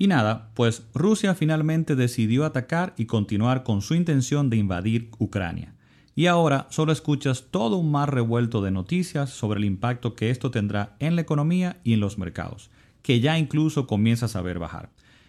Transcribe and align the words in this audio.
Y 0.00 0.06
nada, 0.06 0.50
pues 0.54 0.84
Rusia 0.94 1.34
finalmente 1.34 1.94
decidió 1.94 2.46
atacar 2.46 2.94
y 2.96 3.04
continuar 3.04 3.64
con 3.64 3.82
su 3.82 3.94
intención 3.94 4.48
de 4.48 4.56
invadir 4.56 5.10
Ucrania. 5.18 5.74
Y 6.14 6.24
ahora 6.24 6.68
solo 6.70 6.90
escuchas 6.90 7.48
todo 7.50 7.76
un 7.76 7.90
mar 7.90 8.14
revuelto 8.14 8.62
de 8.62 8.70
noticias 8.70 9.28
sobre 9.28 9.58
el 9.58 9.66
impacto 9.66 10.16
que 10.16 10.30
esto 10.30 10.50
tendrá 10.50 10.96
en 11.00 11.16
la 11.16 11.20
economía 11.20 11.80
y 11.84 11.92
en 11.92 12.00
los 12.00 12.16
mercados, 12.16 12.70
que 13.02 13.20
ya 13.20 13.38
incluso 13.38 13.86
comienzas 13.86 14.36
a 14.36 14.40
ver 14.40 14.58
bajar. 14.58 14.88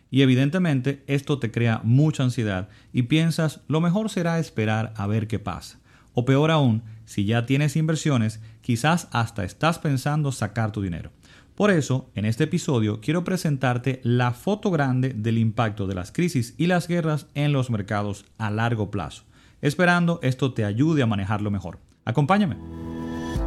Y 0.09 0.21
evidentemente 0.21 1.03
esto 1.05 1.37
te 1.37 1.51
crea 1.51 1.81
mucha 1.83 2.23
ansiedad 2.23 2.69
y 2.93 3.03
piensas 3.03 3.59
lo 3.67 3.81
mejor 3.81 4.09
será 4.09 4.39
esperar 4.39 4.93
a 4.95 5.05
ver 5.05 5.27
qué 5.27 5.37
pasa. 5.37 5.81
O 6.13 6.23
peor 6.23 6.49
aún, 6.49 6.83
si 7.03 7.25
ya 7.25 7.45
tienes 7.45 7.75
inversiones, 7.75 8.39
quizás 8.61 9.09
hasta 9.11 9.43
estás 9.43 9.79
pensando 9.79 10.31
sacar 10.31 10.71
tu 10.71 10.81
dinero. 10.81 11.11
Por 11.55 11.71
eso, 11.71 12.09
en 12.15 12.25
este 12.25 12.45
episodio 12.45 13.01
quiero 13.01 13.23
presentarte 13.23 14.01
la 14.03 14.31
foto 14.31 14.71
grande 14.71 15.09
del 15.09 15.37
impacto 15.37 15.87
de 15.87 15.95
las 15.95 16.11
crisis 16.11 16.55
y 16.57 16.67
las 16.67 16.87
guerras 16.87 17.27
en 17.35 17.53
los 17.53 17.69
mercados 17.69 18.25
a 18.37 18.49
largo 18.49 18.89
plazo 18.89 19.23
esperando 19.61 20.19
esto 20.23 20.53
te 20.53 20.65
ayude 20.65 21.03
a 21.03 21.07
manejarlo 21.07 21.51
mejor. 21.51 21.79
Acompáñame. 22.05 22.57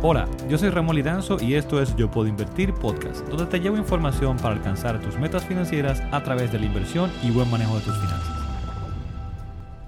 Hola, 0.02 0.28
yo 0.48 0.58
soy 0.58 0.70
Ramón 0.70 0.96
Lidanzo 0.96 1.38
y 1.40 1.54
esto 1.54 1.80
es 1.80 1.94
Yo 1.96 2.10
Puedo 2.10 2.28
Invertir 2.28 2.74
Podcast, 2.74 3.26
donde 3.28 3.46
te 3.46 3.60
llevo 3.60 3.76
información 3.76 4.36
para 4.36 4.54
alcanzar 4.54 5.00
tus 5.00 5.18
metas 5.18 5.44
financieras 5.46 6.02
a 6.12 6.22
través 6.22 6.52
de 6.52 6.58
la 6.58 6.66
inversión 6.66 7.10
y 7.22 7.30
buen 7.30 7.50
manejo 7.50 7.76
de 7.78 7.84
tus 7.84 7.96
finanzas. 7.96 8.33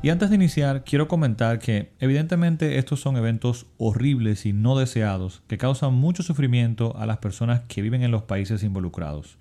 Y 0.07 0.11
antes 0.11 0.31
de 0.31 0.37
iniciar, 0.37 0.85
quiero 0.85 1.09
comentar 1.09 1.59
que 1.59 1.91
evidentemente 1.99 2.79
estos 2.79 3.01
son 3.01 3.17
eventos 3.17 3.67
horribles 3.77 4.47
y 4.47 4.53
no 4.53 4.79
deseados 4.79 5.43
que 5.49 5.59
causan 5.59 5.95
mucho 5.95 6.23
sufrimiento 6.23 6.97
a 6.97 7.07
las 7.07 7.19
personas 7.19 7.63
que 7.67 7.83
viven 7.83 8.05
en 8.05 8.13
los 8.13 8.23
países 8.23 8.63
involucrados. 8.63 9.37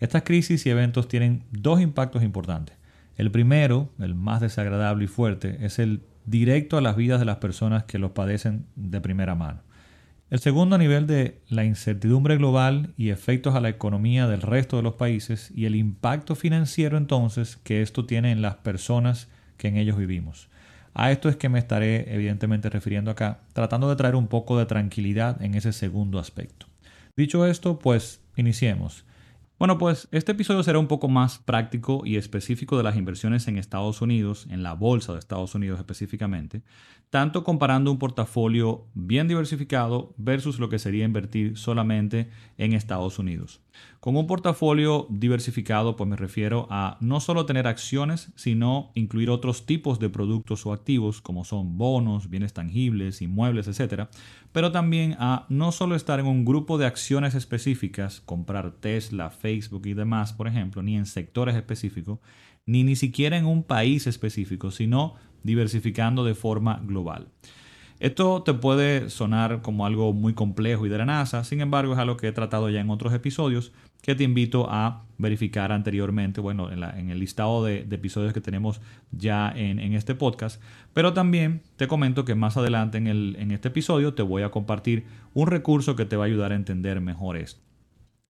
Estas 0.00 0.22
crisis 0.22 0.64
y 0.64 0.70
eventos 0.70 1.06
tienen 1.06 1.42
dos 1.50 1.82
impactos 1.82 2.22
importantes. 2.22 2.78
El 3.18 3.30
primero, 3.30 3.90
el 3.98 4.14
más 4.14 4.40
desagradable 4.40 5.04
y 5.04 5.06
fuerte, 5.06 5.58
es 5.60 5.78
el 5.78 6.00
directo 6.24 6.78
a 6.78 6.80
las 6.80 6.96
vidas 6.96 7.20
de 7.20 7.26
las 7.26 7.36
personas 7.36 7.84
que 7.84 7.98
los 7.98 8.12
padecen 8.12 8.64
de 8.74 9.02
primera 9.02 9.34
mano. 9.34 9.60
El 10.30 10.38
segundo 10.38 10.76
a 10.76 10.78
nivel 10.78 11.06
de 11.06 11.42
la 11.50 11.66
incertidumbre 11.66 12.38
global 12.38 12.94
y 12.96 13.10
efectos 13.10 13.54
a 13.54 13.60
la 13.60 13.68
economía 13.68 14.26
del 14.28 14.40
resto 14.40 14.78
de 14.78 14.82
los 14.82 14.94
países 14.94 15.52
y 15.54 15.66
el 15.66 15.76
impacto 15.76 16.34
financiero 16.34 16.96
entonces 16.96 17.58
que 17.58 17.82
esto 17.82 18.06
tiene 18.06 18.32
en 18.32 18.40
las 18.40 18.54
personas 18.54 19.28
que 19.56 19.68
en 19.68 19.76
ellos 19.76 19.96
vivimos. 19.96 20.48
A 20.94 21.10
esto 21.10 21.28
es 21.28 21.36
que 21.36 21.48
me 21.48 21.58
estaré 21.58 22.14
evidentemente 22.14 22.70
refiriendo 22.70 23.10
acá, 23.10 23.40
tratando 23.52 23.88
de 23.88 23.96
traer 23.96 24.14
un 24.14 24.28
poco 24.28 24.58
de 24.58 24.66
tranquilidad 24.66 25.42
en 25.42 25.54
ese 25.54 25.72
segundo 25.72 26.18
aspecto. 26.18 26.66
Dicho 27.16 27.46
esto, 27.46 27.78
pues 27.78 28.20
iniciemos. 28.36 29.04
Bueno, 29.58 29.78
pues 29.78 30.06
este 30.12 30.32
episodio 30.32 30.62
será 30.62 30.78
un 30.78 30.86
poco 30.86 31.08
más 31.08 31.38
práctico 31.38 32.02
y 32.04 32.16
específico 32.16 32.76
de 32.76 32.82
las 32.82 32.94
inversiones 32.94 33.48
en 33.48 33.56
Estados 33.56 34.02
Unidos, 34.02 34.46
en 34.50 34.62
la 34.62 34.74
bolsa 34.74 35.14
de 35.14 35.18
Estados 35.18 35.54
Unidos 35.54 35.78
específicamente, 35.78 36.60
tanto 37.08 37.42
comparando 37.42 37.90
un 37.90 37.98
portafolio 37.98 38.84
bien 38.92 39.28
diversificado 39.28 40.12
versus 40.18 40.58
lo 40.58 40.68
que 40.68 40.78
sería 40.78 41.06
invertir 41.06 41.56
solamente 41.56 42.28
en 42.58 42.74
Estados 42.74 43.18
Unidos. 43.18 43.62
Con 44.00 44.16
un 44.16 44.26
portafolio 44.26 45.06
diversificado, 45.10 45.96
pues 45.96 46.08
me 46.08 46.16
refiero 46.16 46.66
a 46.70 46.96
no 47.00 47.20
solo 47.20 47.46
tener 47.46 47.66
acciones, 47.66 48.32
sino 48.36 48.90
incluir 48.94 49.30
otros 49.30 49.66
tipos 49.66 49.98
de 49.98 50.08
productos 50.08 50.64
o 50.66 50.72
activos 50.72 51.20
como 51.20 51.44
son 51.44 51.76
bonos, 51.76 52.30
bienes 52.30 52.52
tangibles, 52.52 53.22
inmuebles, 53.22 53.66
etc. 53.66 54.08
Pero 54.52 54.70
también 54.70 55.16
a 55.18 55.46
no 55.48 55.72
solo 55.72 55.96
estar 55.96 56.20
en 56.20 56.26
un 56.26 56.44
grupo 56.44 56.78
de 56.78 56.86
acciones 56.86 57.34
específicas, 57.34 58.20
comprar 58.20 58.72
Tesla, 58.72 59.30
Facebook 59.46 59.86
y 59.86 59.94
demás, 59.94 60.32
por 60.32 60.48
ejemplo, 60.48 60.82
ni 60.82 60.96
en 60.96 61.06
sectores 61.06 61.54
específicos, 61.54 62.18
ni 62.66 62.82
ni 62.82 62.96
siquiera 62.96 63.38
en 63.38 63.46
un 63.46 63.62
país 63.62 64.08
específico, 64.08 64.72
sino 64.72 65.14
diversificando 65.44 66.24
de 66.24 66.34
forma 66.34 66.82
global. 66.84 67.28
Esto 68.00 68.42
te 68.42 68.52
puede 68.52 69.08
sonar 69.08 69.62
como 69.62 69.86
algo 69.86 70.12
muy 70.12 70.34
complejo 70.34 70.84
y 70.84 70.88
de 70.88 70.98
la 70.98 71.06
NASA, 71.06 71.44
sin 71.44 71.60
embargo 71.60 71.92
es 71.92 71.98
algo 72.00 72.16
que 72.16 72.26
he 72.26 72.32
tratado 72.32 72.68
ya 72.70 72.80
en 72.80 72.90
otros 72.90 73.14
episodios 73.14 73.72
que 74.02 74.16
te 74.16 74.24
invito 74.24 74.66
a 74.68 75.04
verificar 75.16 75.70
anteriormente, 75.70 76.40
bueno, 76.40 76.70
en, 76.70 77.10
el 77.10 77.20
listado 77.20 77.64
de, 77.64 77.86
episodios 77.90 78.32
que 78.32 78.40
tenemos 78.40 78.80
ya 79.12 79.52
en, 79.54 79.94
este 79.94 80.14
podcast, 80.16 80.60
pero 80.92 81.14
también 81.14 81.62
te 81.76 81.86
comento 81.86 82.24
que 82.24 82.34
más 82.34 82.56
adelante 82.56 82.98
en, 82.98 83.06
en 83.06 83.50
este 83.52 83.68
episodio 83.68 84.12
te 84.12 84.22
voy 84.22 84.42
a 84.42 84.50
compartir 84.50 85.06
un 85.34 85.46
recurso 85.46 85.94
que 85.94 86.04
te 86.04 86.16
va 86.16 86.24
a 86.24 86.26
ayudar 86.26 86.52
a 86.52 86.56
entender 86.56 87.00
mejor 87.00 87.36
esto. 87.36 87.65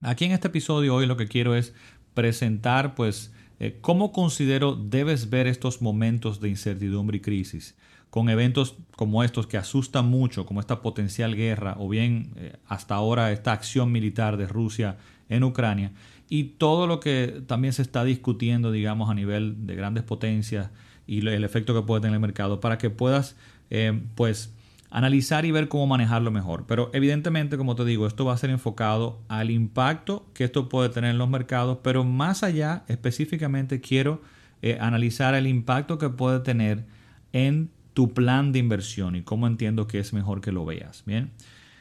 Aquí 0.01 0.25
en 0.25 0.33
este 0.33 0.49
episodio 0.49 0.95
hoy 0.95 1.07
lo 1.07 1.17
que 1.17 1.27
quiero 1.27 1.55
es 1.55 1.75
presentar 2.15 2.95
pues 2.95 3.33
eh, 3.59 3.79
¿Cómo 3.81 4.13
considero 4.13 4.75
debes 4.75 5.31
ver 5.31 5.47
estos 5.47 5.81
momentos 5.81 6.41
de 6.41 6.51
incertidumbre 6.51 7.19
y 7.19 7.21
crisis? 7.21 7.75
Con 8.11 8.29
eventos 8.29 8.77
como 8.97 9.25
estos 9.25 9.47
que 9.47 9.57
asustan 9.57 10.07
mucho, 10.07 10.45
como 10.45 10.61
esta 10.61 10.83
potencial 10.83 11.35
guerra 11.35 11.75
o 11.79 11.89
bien 11.89 12.33
eh, 12.37 12.57
hasta 12.67 12.95
ahora 12.95 13.33
esta 13.33 13.53
acción 13.53 13.93
militar 13.93 14.37
de 14.37 14.47
Rusia 14.47 14.99
en 15.29 15.43
Ucrania 15.43 15.93
y 16.29 16.45
todo 16.45 16.87
lo 16.87 17.01
que 17.01 17.43
también 17.47 17.73
se 17.73 17.83
está 17.83 18.05
discutiendo, 18.05 18.73
digamos, 18.73 19.09
a 19.11 19.15
nivel 19.15 19.67
de 19.67 19.75
grandes 19.75 20.05
potencias 20.05 20.71
y 21.07 21.27
el 21.27 21.45
efecto 21.45 21.73
que 21.73 21.87
puede 21.87 22.03
tener 22.03 22.15
el 22.15 22.21
mercado 22.21 22.61
para 22.61 22.79
que 22.79 22.91
puedas, 22.91 23.37
eh, 23.71 24.03
pues, 24.17 24.55
analizar 24.91 25.45
y 25.45 25.51
ver 25.51 25.69
cómo 25.69 25.87
manejarlo 25.87 26.31
mejor. 26.31 26.65
Pero 26.67 26.91
evidentemente, 26.93 27.57
como 27.57 27.75
te 27.75 27.85
digo, 27.85 28.07
esto 28.07 28.25
va 28.25 28.35
a 28.35 28.39
ser 28.39 28.51
enfocado 28.51 29.21
al 29.29 29.51
impacto 29.51 30.27
que 30.35 30.45
esto 30.45 30.69
puede 30.69 30.89
tener 30.89 31.11
en 31.11 31.19
los 31.19 31.29
mercados, 31.29 31.79
pero 31.83 32.05
más 32.05 32.43
allá, 32.43 32.85
específicamente 32.89 33.81
quiero 33.81 34.21
eh, 34.63 34.79
analizar 34.81 35.35
el 35.35 35.47
impacto 35.47 35.99
que 35.99 36.09
puede 36.09 36.41
tener 36.41 36.85
en 37.33 37.71
tu 37.95 38.13
plan 38.13 38.53
de 38.53 38.59
inversión 38.59 39.17
y 39.17 39.23
cómo 39.23 39.47
entiendo 39.47 39.87
que 39.87 39.99
es 39.99 40.13
mejor 40.13 40.41
que 40.41 40.53
lo 40.53 40.65
veas. 40.65 41.03
Bien. 41.07 41.31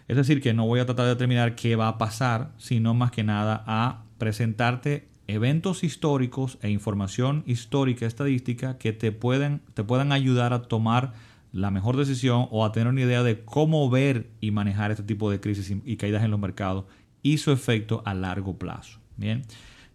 Es 0.07 0.17
decir, 0.17 0.41
que 0.41 0.53
no 0.53 0.65
voy 0.67 0.79
a 0.79 0.85
tratar 0.85 1.05
de 1.05 1.13
determinar 1.13 1.55
qué 1.55 1.75
va 1.75 1.87
a 1.87 1.97
pasar, 1.97 2.51
sino 2.57 2.93
más 2.93 3.11
que 3.11 3.23
nada 3.23 3.63
a 3.65 4.03
presentarte 4.17 5.07
eventos 5.27 5.83
históricos 5.83 6.57
e 6.61 6.69
información 6.69 7.43
histórica, 7.45 8.05
estadística 8.05 8.77
que 8.77 8.93
te 8.93 9.11
pueden, 9.11 9.61
te 9.73 9.83
puedan 9.83 10.11
ayudar 10.11 10.53
a 10.53 10.63
tomar 10.63 11.13
la 11.55 11.71
mejor 11.71 11.95
decisión 11.95 12.49
o 12.51 12.65
a 12.65 12.73
tener 12.73 12.89
una 12.89 12.99
idea 12.99 13.23
de 13.23 13.45
cómo 13.45 13.89
ver 13.89 14.29
y 14.41 14.51
manejar 14.51 14.91
este 14.91 15.03
tipo 15.03 15.31
de 15.31 15.39
crisis 15.39 15.73
y 15.85 15.95
caídas 15.95 16.21
en 16.21 16.31
los 16.31 16.39
mercados 16.39 16.83
y 17.23 17.37
su 17.37 17.53
efecto 17.53 18.03
a 18.03 18.13
largo 18.13 18.57
plazo. 18.57 18.99
Bien. 19.15 19.43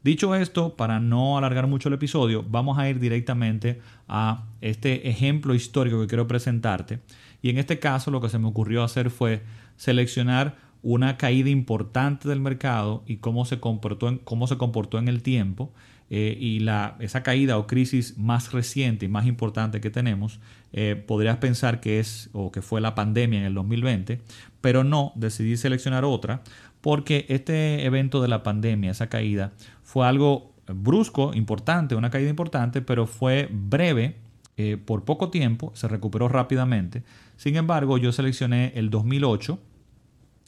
Dicho 0.03 0.35
esto, 0.35 0.75
para 0.75 1.01
no 1.01 1.37
alargar 1.37 1.67
mucho 1.67 1.91
el 1.91 1.95
episodio, 1.97 2.43
vamos 2.49 2.79
a 2.79 2.89
ir 2.89 2.99
directamente 2.99 3.83
a 4.09 4.47
este 4.63 5.11
ejemplo 5.11 5.55
histórico 5.55 6.01
que 6.01 6.07
quiero 6.07 6.27
presentarte. 6.27 7.01
Y 7.43 7.51
en 7.51 7.59
este 7.59 7.79
caso 7.79 8.11
lo 8.11 8.23
que 8.23 8.31
se 8.31 8.39
me 8.39 8.49
ocurrió 8.49 8.83
hacer 8.83 9.11
fue 9.11 9.43
seleccionar 9.77 10.57
una 10.81 11.19
caída 11.19 11.51
importante 11.51 12.27
del 12.27 12.41
mercado 12.41 13.05
y 13.07 13.19
cómo 13.19 13.45
se 13.45 13.61
comportó 13.61 14.19
cómo 14.25 14.47
se 14.47 14.57
comportó 14.57 14.99
en 14.99 15.09
el 15.09 15.23
tiempo 15.23 15.75
eh, 16.11 16.37
y 16.39 16.59
la, 16.59 16.97
esa 16.99 17.23
caída 17.23 17.57
o 17.57 17.67
crisis 17.67 18.19
más 18.19 18.53
reciente 18.53 19.07
y 19.07 19.09
más 19.09 19.27
importante 19.27 19.81
que 19.81 19.91
tenemos, 19.91 20.41
eh, 20.73 21.03
podrías 21.07 21.37
pensar 21.37 21.81
que 21.81 22.01
es 22.01 22.31
o 22.33 22.51
que 22.51 22.63
fue 22.63 22.81
la 22.81 22.97
pandemia 22.97 23.39
en 23.39 23.47
el 23.47 23.55
2020, 23.55 24.21
pero 24.61 24.83
no, 24.83 25.13
decidí 25.15 25.57
seleccionar 25.57 26.05
otra 26.05 26.43
porque 26.81 27.27
este 27.29 27.85
evento 27.85 28.23
de 28.23 28.29
la 28.29 28.43
pandemia, 28.43 28.91
esa 28.91 29.09
caída, 29.09 29.53
fue 29.83 30.07
algo 30.07 30.53
brusco, 30.67 31.33
importante, 31.35 31.95
una 31.95 32.11
caída 32.11 32.31
importante, 32.31 32.83
pero 32.83 33.07
fue 33.07 33.49
breve, 33.51 34.17
eh, 34.57 34.77
por 34.77 35.05
poco 35.05 35.31
tiempo, 35.31 35.73
se 35.75 35.89
recuperó 35.89 36.29
rápidamente. 36.29 37.03
Sin 37.37 37.57
embargo, 37.57 37.99
yo 37.99 38.13
seleccioné 38.13 38.73
el 38.75 38.91
2008, 38.91 39.59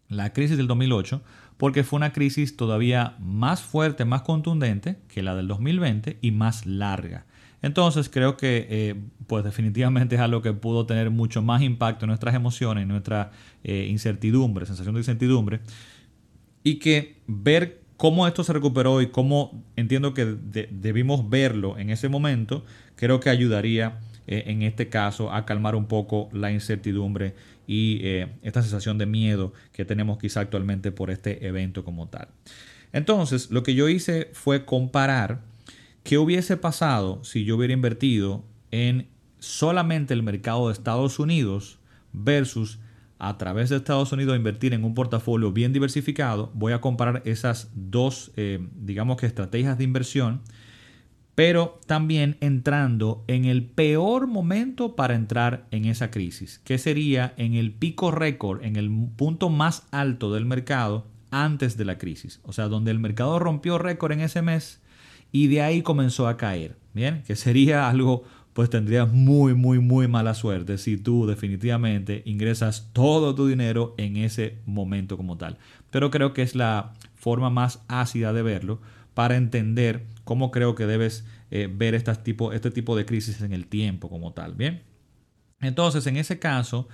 la 0.09 0.33
crisis 0.33 0.57
del 0.57 0.67
2008, 0.67 1.23
porque 1.57 1.85
fue 1.85 1.99
una 1.99 2.13
crisis 2.13 2.57
todavía 2.57 3.17
más 3.21 3.63
fuerte, 3.63 4.05
más 4.05 4.23
contundente 4.23 4.99
que 5.09 5.23
la 5.23 5.35
del 5.35 5.49
2020 5.49 6.19
y 6.21 6.31
más 6.31 6.67
larga. 6.67 7.27
Entonces 7.63 8.09
creo 8.09 8.37
que 8.37 8.67
eh, 8.69 8.95
pues 9.29 9.45
definitivamente 9.45 10.17
es 10.17 10.21
algo 10.21 10.43
que 10.43 10.53
pudo 10.53 10.85
tener 10.85 11.11
mucho 11.11 11.43
más 11.43 11.63
impacto 11.63 12.05
en 12.05 12.09
nuestras 12.09 12.35
emociones, 12.35 12.83
en 12.83 12.89
nuestra 12.89 13.31
eh, 13.63 13.87
incertidumbre, 13.89 14.67
sensación 14.67 14.95
de 14.95 15.01
incertidumbre, 15.01 15.61
y 16.65 16.81
que 16.81 17.21
ver 17.29 17.83
cómo 17.97 18.27
esto 18.27 18.43
se 18.43 18.53
recuperó 18.53 19.01
y 19.01 19.09
cómo 19.09 19.63
entiendo 19.77 20.13
que 20.13 20.25
debimos 20.25 21.31
verlo 21.31 21.79
en 21.79 21.91
ese 21.91 22.09
momento, 22.09 22.65
creo 22.97 23.21
que 23.21 23.31
ayudaría 23.31 24.01
eh, 24.27 24.45
en 24.47 24.63
este 24.63 24.89
caso 24.89 25.33
a 25.33 25.47
calmar 25.47 25.77
un 25.77 25.87
poco 25.87 26.29
la 26.33 26.51
incertidumbre 26.51 27.35
y 27.67 28.01
eh, 28.03 28.33
esta 28.43 28.63
sensación 28.63 28.99
de 28.99 29.07
miedo 29.07 29.53
que 29.73 29.85
tenemos 29.85 30.19
quizá 30.19 30.41
actualmente 30.41 30.93
por 30.93 31.11
este 31.11 31.47
evento 31.47 31.85
como 31.85 32.09
tal. 32.09 32.29
Entonces, 32.93 33.51
lo 33.51 33.63
que 33.63 33.75
yo 33.75 33.89
hice 33.89 34.31
fue 34.33 34.65
comparar 34.65 35.41
qué 36.03 36.19
hubiese 36.19 36.57
pasado 36.57 37.23
si 37.25 37.45
yo 37.45 37.57
hubiera 37.57 37.73
invertido 37.73 38.45
en 38.71 39.09
solamente 39.39 40.15
el 40.15 40.23
mercado 40.23 40.69
de 40.69 40.75
Estados 40.75 41.19
Unidos 41.19 41.79
versus 42.13 42.79
a 43.19 43.39
través 43.39 43.71
de 43.71 43.77
Estados 43.77 44.11
Unidos 44.13 44.37
invertir 44.37 44.75
en 44.75 44.85
un 44.85 44.95
portafolio 44.95 45.53
bien 45.53 45.73
diversificado. 45.73 46.51
Voy 46.55 46.73
a 46.73 46.81
comparar 46.81 47.23
esas 47.25 47.71
dos, 47.75 48.33
eh, 48.37 48.67
digamos 48.75 49.17
que 49.17 49.27
estrategias 49.27 49.79
de 49.79 49.85
inversión 49.85 50.41
pero 51.35 51.81
también 51.87 52.37
entrando 52.41 53.25
en 53.27 53.47
el 53.47 53.65
peor 53.65 54.27
momento 54.27 54.95
para 54.95 55.15
entrar 55.15 55.67
en 55.71 55.87
esa 55.87 56.11
crisis, 56.11 56.61
que 56.65 56.79
sería 56.79 57.33
en 57.37 57.55
el 57.55 57.73
pico 57.73 58.11
récord, 58.11 58.63
en 58.63 58.77
el 58.77 58.91
punto 59.17 59.49
más 59.49 59.87
alto 59.91 60.33
del 60.33 60.45
mercado 60.45 61.07
antes 61.31 61.77
de 61.79 61.87
la 61.87 61.97
crisis, 61.97 62.41
o 62.43 62.53
sea, 62.53 62.69
donde 62.69 62.91
el 62.91 62.99
mercado 62.99 63.39
rompió 63.39 63.79
récord 63.79 64.13
en 64.13 64.21
ese 64.21 64.43
mes 64.43 64.83
y 65.33 65.47
de 65.47 65.63
ahí 65.63 65.83
comenzó 65.83 66.29
a 66.29 66.37
caer, 66.37 66.77
bien, 66.93 67.23
que 67.27 67.37
sería 67.37 67.89
algo 67.91 68.25
pues 68.53 68.69
tendrías 68.69 69.11
muy, 69.11 69.55
muy, 69.55 69.79
muy 69.79 70.09
mala 70.09 70.35
suerte 70.35 70.77
si 70.77 70.99
tú 70.99 71.27
definitivamente 71.27 72.23
ingresas 72.27 72.91
todo 72.93 73.35
tu 73.35 73.47
dinero 73.47 73.95
en 73.97 74.19
ese 74.19 74.59
momento 74.67 75.17
como 75.17 75.39
tal. 75.39 75.57
Pero 75.91 76.11
creo 76.11 76.35
que 76.35 76.43
es 76.43 76.55
la 76.55 76.93
forma 77.15 77.49
más 77.49 77.83
ácida 77.89 78.35
de 78.35 78.43
verlo 78.43 78.81
para 79.15 79.37
entender 79.37 80.07
cómo 80.25 80.51
creo 80.51 80.75
que 80.75 80.87
debes 80.87 81.25
eh, 81.51 81.69
ver 81.73 81.95
este 81.95 82.15
tipo, 82.15 82.97
de 82.97 83.05
crisis 83.05 83.43
en 83.43 83.53
el 83.53 83.67
tiempo 83.67 84.09
como 84.09 84.33
tal. 84.33 84.55
Bien. 84.55 84.83
Entonces, 85.61 86.07
en 86.07 86.17
ese 86.17 86.39
caso, 86.39 86.89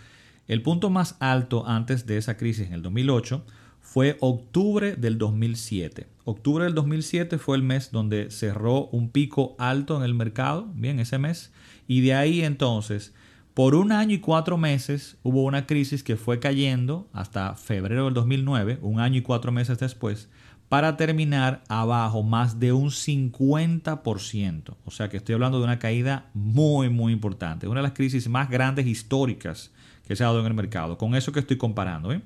el 0.46 0.62
punto 0.62 0.90
más 0.90 1.16
alto 1.20 1.66
antes 1.66 2.06
de 2.06 2.16
esa 2.16 2.36
crisis 2.36 2.66
en 2.66 2.74
el 2.74 2.82
2008 2.82 3.44
fue 3.80 4.16
octubre 4.20 4.96
del 4.96 5.16
2007. 5.16 6.08
Octubre 6.24 6.64
del 6.64 6.74
2007 6.74 7.38
fue 7.38 7.56
el 7.56 7.62
mes 7.62 7.90
donde 7.90 8.30
cerró 8.30 8.86
un 8.88 9.10
pico 9.10 9.56
alto 9.58 9.96
en 9.96 10.02
el 10.02 10.14
mercado, 10.14 10.70
bien, 10.74 11.00
ese 11.00 11.18
mes, 11.18 11.52
y 11.86 12.02
de 12.02 12.14
ahí 12.14 12.42
entonces, 12.42 13.14
por 13.54 13.74
un 13.74 13.92
año 13.92 14.14
y 14.14 14.20
cuatro 14.20 14.58
meses, 14.58 15.16
hubo 15.22 15.42
una 15.42 15.66
crisis 15.66 16.02
que 16.02 16.16
fue 16.16 16.38
cayendo 16.38 17.08
hasta 17.12 17.54
febrero 17.54 18.04
del 18.04 18.14
2009, 18.14 18.78
un 18.82 19.00
año 19.00 19.18
y 19.18 19.22
cuatro 19.22 19.52
meses 19.52 19.78
después, 19.78 20.28
para 20.68 20.96
terminar 20.96 21.62
abajo 21.68 22.22
más 22.22 22.60
de 22.60 22.72
un 22.72 22.90
50%. 22.90 24.74
O 24.84 24.90
sea 24.90 25.08
que 25.08 25.16
estoy 25.16 25.34
hablando 25.34 25.58
de 25.58 25.64
una 25.64 25.78
caída 25.78 26.26
muy, 26.34 26.90
muy 26.90 27.12
importante, 27.12 27.68
una 27.68 27.80
de 27.80 27.84
las 27.84 27.92
crisis 27.92 28.28
más 28.28 28.50
grandes 28.50 28.86
históricas 28.86 29.72
que 30.06 30.16
se 30.16 30.24
ha 30.24 30.26
dado 30.26 30.40
en 30.40 30.46
el 30.46 30.54
mercado, 30.54 30.98
con 30.98 31.14
eso 31.14 31.32
que 31.32 31.40
estoy 31.40 31.56
comparando. 31.56 32.12
¿eh? 32.12 32.20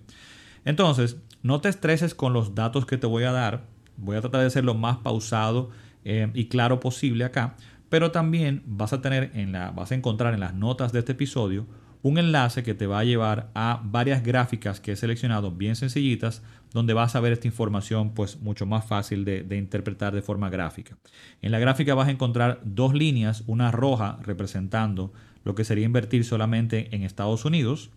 Entonces, 0.65 1.17
no 1.43 1.61
te 1.61 1.69
estreses 1.69 2.15
con 2.15 2.33
los 2.33 2.55
datos 2.55 2.87
que 2.87 2.99
te 2.99 3.07
voy 3.07 3.25
a 3.25 3.33
dar. 3.33 3.65
Voy 3.97 4.17
a 4.17 4.21
tratar 4.21 4.43
de 4.43 4.51
ser 4.51 4.65
lo 4.65 4.75
más 4.75 4.99
pausado 4.99 5.71
eh, 6.05 6.31
y 6.35 6.47
claro 6.47 6.81
posible 6.81 7.25
acá. 7.25 7.57
Pero 7.89 8.11
también 8.11 8.63
vas 8.67 8.93
a 8.93 9.03
tener 9.03 9.31
en 9.35 9.53
la, 9.53 9.71
vas 9.71 9.93
a 9.93 9.95
encontrar 9.95 10.35
en 10.35 10.41
las 10.41 10.55
notas 10.55 10.93
de 10.93 11.01
este 11.01 11.13
episodio 11.13 11.67
un 12.03 12.19
enlace 12.19 12.63
que 12.63 12.75
te 12.75 12.87
va 12.87 12.99
a 12.99 13.05
llevar 13.05 13.51
a 13.55 13.81
varias 13.85 14.23
gráficas 14.23 14.81
que 14.81 14.93
he 14.93 14.97
seleccionado 14.97 15.53
bien 15.53 15.77
sencillitas 15.77 16.43
donde 16.73 16.95
vas 16.95 17.15
a 17.15 17.21
ver 17.21 17.33
esta 17.33 17.47
información 17.47 18.15
pues 18.15 18.41
mucho 18.41 18.67
más 18.67 18.85
fácil 18.85 19.25
de, 19.25 19.43
de, 19.43 19.57
interpretar 19.57 20.15
de 20.15 20.23
forma 20.23 20.51
gráfica. 20.51 20.97
En 21.43 21.53
la 21.53 21.59
gráfica 21.59 21.95
vas 21.95 22.09
a 22.09 22.13
encontrar 22.13 22.61
dos 22.65 22.95
líneas, 22.95 23.45
una 23.47 23.71
roja 23.71 24.19
representando 24.23 25.13
lo 25.45 25.55
que 25.55 25.65
sería 25.65 25.85
invertir 25.85 26.25
solamente 26.25 26.95
en 26.95 27.03
Estados 27.03 27.45
Unidos 27.45 27.91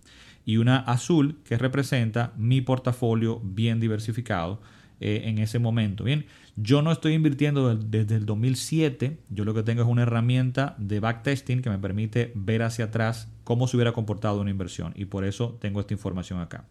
y 0.46 0.58
una 0.58 0.78
azul 0.78 1.40
que 1.44 1.58
representa 1.58 2.34
mi 2.38 2.62
portafolio 2.62 3.40
bien 3.44 3.80
diversificado 3.80 4.62
eh, 5.00 5.24
en 5.26 5.40
ese 5.40 5.60
momento. 5.60 6.04
Bien, 6.04 6.26
yo 6.56 6.82
no 6.82 6.92
estoy 6.92 7.14
invirtiendo 7.14 7.76
desde 7.76 8.16
el 8.16 8.26
2007, 8.26 9.20
yo 9.30 9.44
lo 9.44 9.54
que 9.54 9.64
tengo 9.64 9.82
es 9.82 9.88
una 9.88 10.04
herramienta 10.04 10.76
de 10.78 11.00
backtesting 11.00 11.62
que 11.62 11.70
me 11.70 11.78
permite 11.80 12.32
ver 12.34 12.64
hacia 12.64 12.86
atrás 12.86 13.30
cómo 13.44 13.68
se 13.68 13.76
hubiera 13.76 13.92
comportado 13.92 14.40
una 14.40 14.52
inversión 14.52 14.94
y 14.96 15.06
por 15.06 15.26
eso 15.26 15.58
tengo 15.60 15.82
esta 15.82 15.94
información 15.94 16.40
acá. 16.40 16.66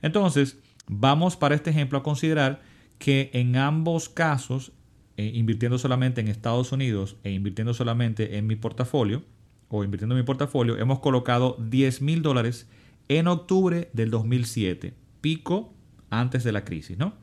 Entonces, 0.00 0.58
vamos 0.88 1.36
para 1.36 1.54
este 1.54 1.70
ejemplo 1.70 1.98
a 1.98 2.02
considerar 2.02 2.62
que 2.98 3.30
en 3.32 3.56
ambos 3.56 4.08
casos, 4.08 4.72
eh, 5.16 5.30
invirtiendo 5.34 5.78
solamente 5.78 6.20
en 6.20 6.28
Estados 6.28 6.72
Unidos 6.72 7.16
e 7.22 7.30
invirtiendo 7.30 7.74
solamente 7.74 8.38
en 8.38 8.46
mi 8.46 8.56
portafolio, 8.56 9.22
o 9.68 9.84
invirtiendo 9.84 10.14
en 10.14 10.20
mi 10.20 10.26
portafolio, 10.26 10.76
hemos 10.78 10.98
colocado 10.98 11.56
10 11.58 12.02
mil 12.02 12.22
dólares 12.22 12.68
en 13.08 13.26
octubre 13.26 13.88
del 13.92 14.10
2007, 14.10 14.94
pico 15.20 15.72
antes 16.10 16.44
de 16.44 16.52
la 16.52 16.64
crisis, 16.64 16.98
¿no? 16.98 17.21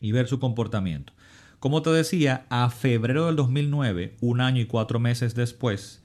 Y 0.00 0.12
ver 0.12 0.26
su 0.26 0.38
comportamiento. 0.38 1.12
Como 1.58 1.82
te 1.82 1.90
decía, 1.90 2.46
a 2.48 2.70
febrero 2.70 3.26
del 3.26 3.36
2009, 3.36 4.16
un 4.20 4.40
año 4.40 4.62
y 4.62 4.66
cuatro 4.66 4.98
meses 4.98 5.34
después, 5.34 6.02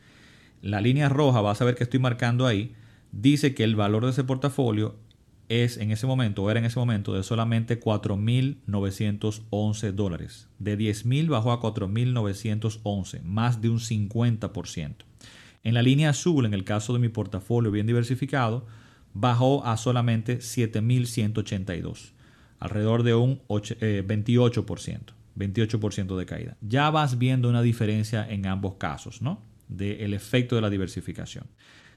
la 0.61 0.81
línea 0.81 1.09
roja, 1.09 1.41
vas 1.41 1.61
a 1.61 1.65
ver 1.65 1.75
que 1.75 1.83
estoy 1.83 1.99
marcando 1.99 2.45
ahí, 2.45 2.75
dice 3.11 3.55
que 3.55 3.63
el 3.63 3.75
valor 3.75 4.03
de 4.03 4.11
ese 4.11 4.23
portafolio 4.23 4.95
es 5.47 5.77
en 5.77 5.91
ese 5.91 6.07
momento, 6.07 6.41
o 6.43 6.49
era 6.49 6.59
en 6.59 6.65
ese 6.65 6.79
momento, 6.79 7.13
de 7.13 7.21
solamente 7.23 7.79
4.911 7.79 9.91
dólares. 9.91 10.47
De 10.59 10.77
10.000 10.77 11.29
bajó 11.29 11.51
a 11.51 11.61
4.911, 11.61 13.21
más 13.23 13.61
de 13.61 13.69
un 13.69 13.79
50%. 13.79 14.95
En 15.63 15.73
la 15.73 15.81
línea 15.81 16.09
azul, 16.09 16.45
en 16.45 16.53
el 16.53 16.63
caso 16.63 16.93
de 16.93 16.99
mi 16.99 17.09
portafolio 17.09 17.71
bien 17.71 17.87
diversificado, 17.87 18.65
bajó 19.13 19.65
a 19.65 19.75
solamente 19.77 20.39
7.182, 20.39 22.11
alrededor 22.59 23.03
de 23.03 23.15
un 23.15 23.41
28%, 23.47 24.99
28% 25.37 26.13
eh, 26.13 26.17
de 26.17 26.25
caída. 26.25 26.57
Ya 26.61 26.89
vas 26.89 27.17
viendo 27.17 27.49
una 27.49 27.61
diferencia 27.61 28.25
en 28.29 28.45
ambos 28.47 28.75
casos, 28.75 29.21
¿no? 29.21 29.41
Del 29.67 30.13
efecto 30.13 30.55
de 30.55 30.61
la 30.61 30.69
diversificación. 30.69 31.45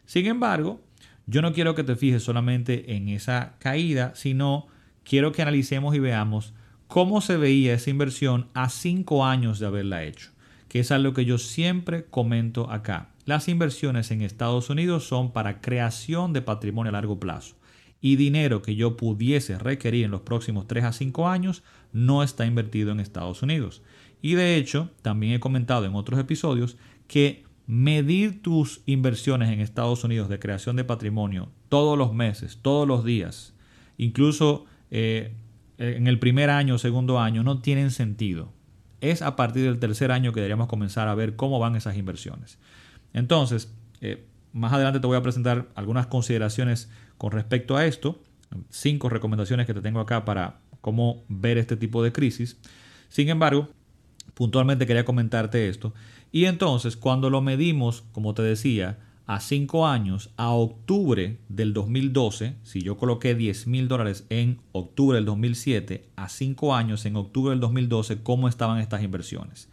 Sin 0.07 0.27
embargo, 0.27 0.81
yo 1.27 1.43
no 1.43 1.53
quiero 1.53 1.75
que 1.75 1.85
te 1.85 1.97
fijes 1.97 2.23
solamente 2.23 2.95
en 2.97 3.09
esa 3.09 3.57
caída, 3.59 4.13
sino 4.15 4.67
quiero 5.05 5.33
que 5.33 5.43
analicemos 5.43 5.95
y 5.95 5.99
veamos 5.99 6.55
cómo 6.87 7.21
se 7.21 7.37
veía 7.37 7.75
esa 7.75 7.91
inversión 7.91 8.49
a 8.55 8.71
cinco 8.71 9.27
años 9.27 9.59
de 9.59 9.67
haberla 9.67 10.05
hecho, 10.05 10.31
que 10.69 10.81
es 10.81 10.91
algo 10.91 11.13
que 11.13 11.27
yo 11.27 11.37
siempre 11.37 12.07
comento 12.07 12.71
acá. 12.71 13.11
Las 13.27 13.49
inversiones 13.49 14.11
en 14.11 14.23
Estados 14.23 14.71
Unidos 14.71 15.07
son 15.07 15.33
para 15.33 15.61
creación 15.61 16.33
de 16.33 16.41
patrimonio 16.41 16.89
a 16.89 16.93
largo 16.93 17.21
plazo 17.21 17.58
y 18.01 18.17
dinero 18.17 18.63
que 18.63 18.77
yo 18.77 18.97
pudiese 18.97 19.59
requerir 19.59 20.05
en 20.05 20.11
los 20.11 20.21
próximos 20.21 20.67
3 20.67 20.85
a 20.85 20.93
5 20.93 21.29
años 21.29 21.63
no 21.93 22.23
está 22.23 22.47
invertido 22.47 22.93
en 22.93 23.01
Estados 23.01 23.43
Unidos. 23.43 23.83
Y 24.23 24.35
de 24.35 24.57
hecho, 24.57 24.91
también 25.03 25.35
he 25.35 25.41
comentado 25.41 25.85
en 25.87 25.95
otros 25.95 26.19
episodios 26.21 26.77
que 27.07 27.45
medir 27.67 28.43
tus 28.43 28.81
inversiones 28.87 29.51
en 29.51 29.61
Estados 29.61 30.05
Unidos 30.05 30.29
de 30.29 30.39
creación 30.39 30.77
de 30.77 30.85
patrimonio 30.85 31.51
todos 31.69 31.99
los 31.99 32.15
meses, 32.15 32.59
todos 32.63 32.89
los 32.89 33.05
días, 33.05 33.55
incluso 33.99 34.65
eh, 34.91 35.35
en 35.77 36.07
el 36.07 36.19
primer 36.19 36.51
año 36.51 36.79
segundo 36.79 37.21
año, 37.21 37.43
no 37.43 37.61
tienen 37.61 37.91
sentido. 37.91 38.53
Es 39.01 39.23
a 39.23 39.37
partir 39.37 39.65
del 39.65 39.79
tercer 39.79 40.11
año 40.11 40.33
que 40.33 40.41
deberíamos 40.41 40.67
comenzar 40.67 41.09
a 41.09 41.15
ver 41.15 41.37
cómo 41.37 41.59
van 41.59 41.77
esas 41.77 41.97
inversiones. 41.97 42.59
Entonces, 43.13 43.73
eh, 44.01 44.27
más 44.53 44.73
adelante 44.73 45.01
te 45.01 45.07
voy 45.07 45.17
a 45.17 45.23
presentar 45.23 45.69
algunas 45.75 46.07
consideraciones 46.07 46.91
con 47.17 47.33
respecto 47.33 47.77
a 47.77 47.87
esto, 47.87 48.23
cinco 48.71 49.09
recomendaciones 49.09 49.67
que 49.67 49.75
te 49.75 49.81
tengo 49.81 50.01
acá 50.01 50.25
para 50.25 50.61
cómo 50.81 51.25
ver 51.29 51.59
este 51.59 51.77
tipo 51.77 52.03
de 52.03 52.13
crisis. 52.13 52.59
Sin 53.09 53.29
embargo, 53.29 53.69
puntualmente 54.35 54.87
quería 54.87 55.05
comentarte 55.05 55.69
esto. 55.69 55.95
Y 56.31 56.45
entonces, 56.45 56.97
cuando 56.97 57.31
lo 57.31 57.41
medimos, 57.41 58.05
como 58.13 58.35
te 58.35 58.43
decía, 58.43 58.99
a 59.27 59.41
cinco 59.41 59.87
años, 59.87 60.31
a 60.39 60.53
octubre 60.53 61.39
del 61.51 61.75
2012, 61.75 62.57
si 62.63 62.81
yo 62.81 62.97
coloqué 62.97 63.35
10 63.35 63.67
mil 63.67 63.87
dólares 63.87 64.27
en 64.31 64.61
octubre 64.73 65.17
del 65.17 65.27
2007, 65.27 66.09
a 66.17 66.31
cinco 66.31 66.75
años, 66.75 67.05
en 67.05 67.17
octubre 67.17 67.51
del 67.51 67.61
2012, 67.61 68.23
cómo 68.23 68.49
estaban 68.49 68.79
estas 68.79 69.03
inversiones. 69.03 69.69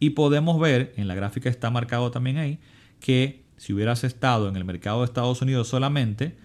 Y 0.00 0.10
podemos 0.10 0.58
ver, 0.60 0.92
en 0.96 1.06
la 1.06 1.14
gráfica 1.14 1.48
está 1.48 1.70
marcado 1.70 2.10
también 2.10 2.38
ahí, 2.38 2.58
que 2.98 3.45
si 3.56 3.72
hubieras 3.72 4.04
estado 4.04 4.48
en 4.48 4.56
el 4.56 4.64
mercado 4.64 5.00
de 5.00 5.06
Estados 5.06 5.42
Unidos 5.42 5.66
solamente, 5.68 6.36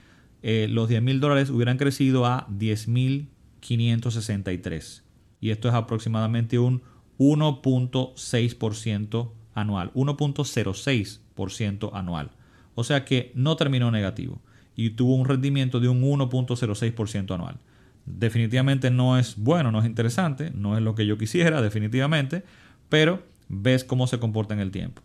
eh, 0.44 0.68
los 0.70 0.89
10 0.89 1.01
mil 1.01 1.20
dólares 1.20 1.50
hubieran 1.50 1.77
crecido 1.77 2.25
a 2.25 2.48
10.563. 2.48 5.01
Y 5.39 5.50
esto 5.51 5.68
es 5.68 5.74
aproximadamente 5.74 6.60
un 6.60 6.84
1.6% 7.18 9.32
anual, 9.53 9.91
1.06% 9.94 11.89
anual. 11.94 12.32
O 12.75 12.84
sea 12.84 13.03
que 13.06 13.32
no 13.36 13.56
terminó 13.58 13.91
negativo 13.91 14.41
y 14.75 14.91
tuvo 14.91 15.15
un 15.15 15.27
rendimiento 15.27 15.80
de 15.80 15.89
un 15.89 16.01
1.06% 16.01 17.36
anual. 17.36 17.60
Definitivamente 18.06 18.89
no 18.89 19.20
es 19.20 19.36
bueno, 19.38 19.72
no 19.72 19.80
es 19.80 19.86
interesante, 19.86 20.50
no 20.51 20.77
es 20.77 20.82
lo 20.82 20.96
que 20.96 21.06
yo 21.06 21.18
quisiera, 21.18 21.62
definitivamente, 21.62 22.44
pero 22.89 23.22
ves 23.48 23.84
cómo 23.84 24.08
se 24.08 24.18
comporta 24.18 24.56
en 24.56 24.62
el 24.62 24.72
tiempo 24.72 25.03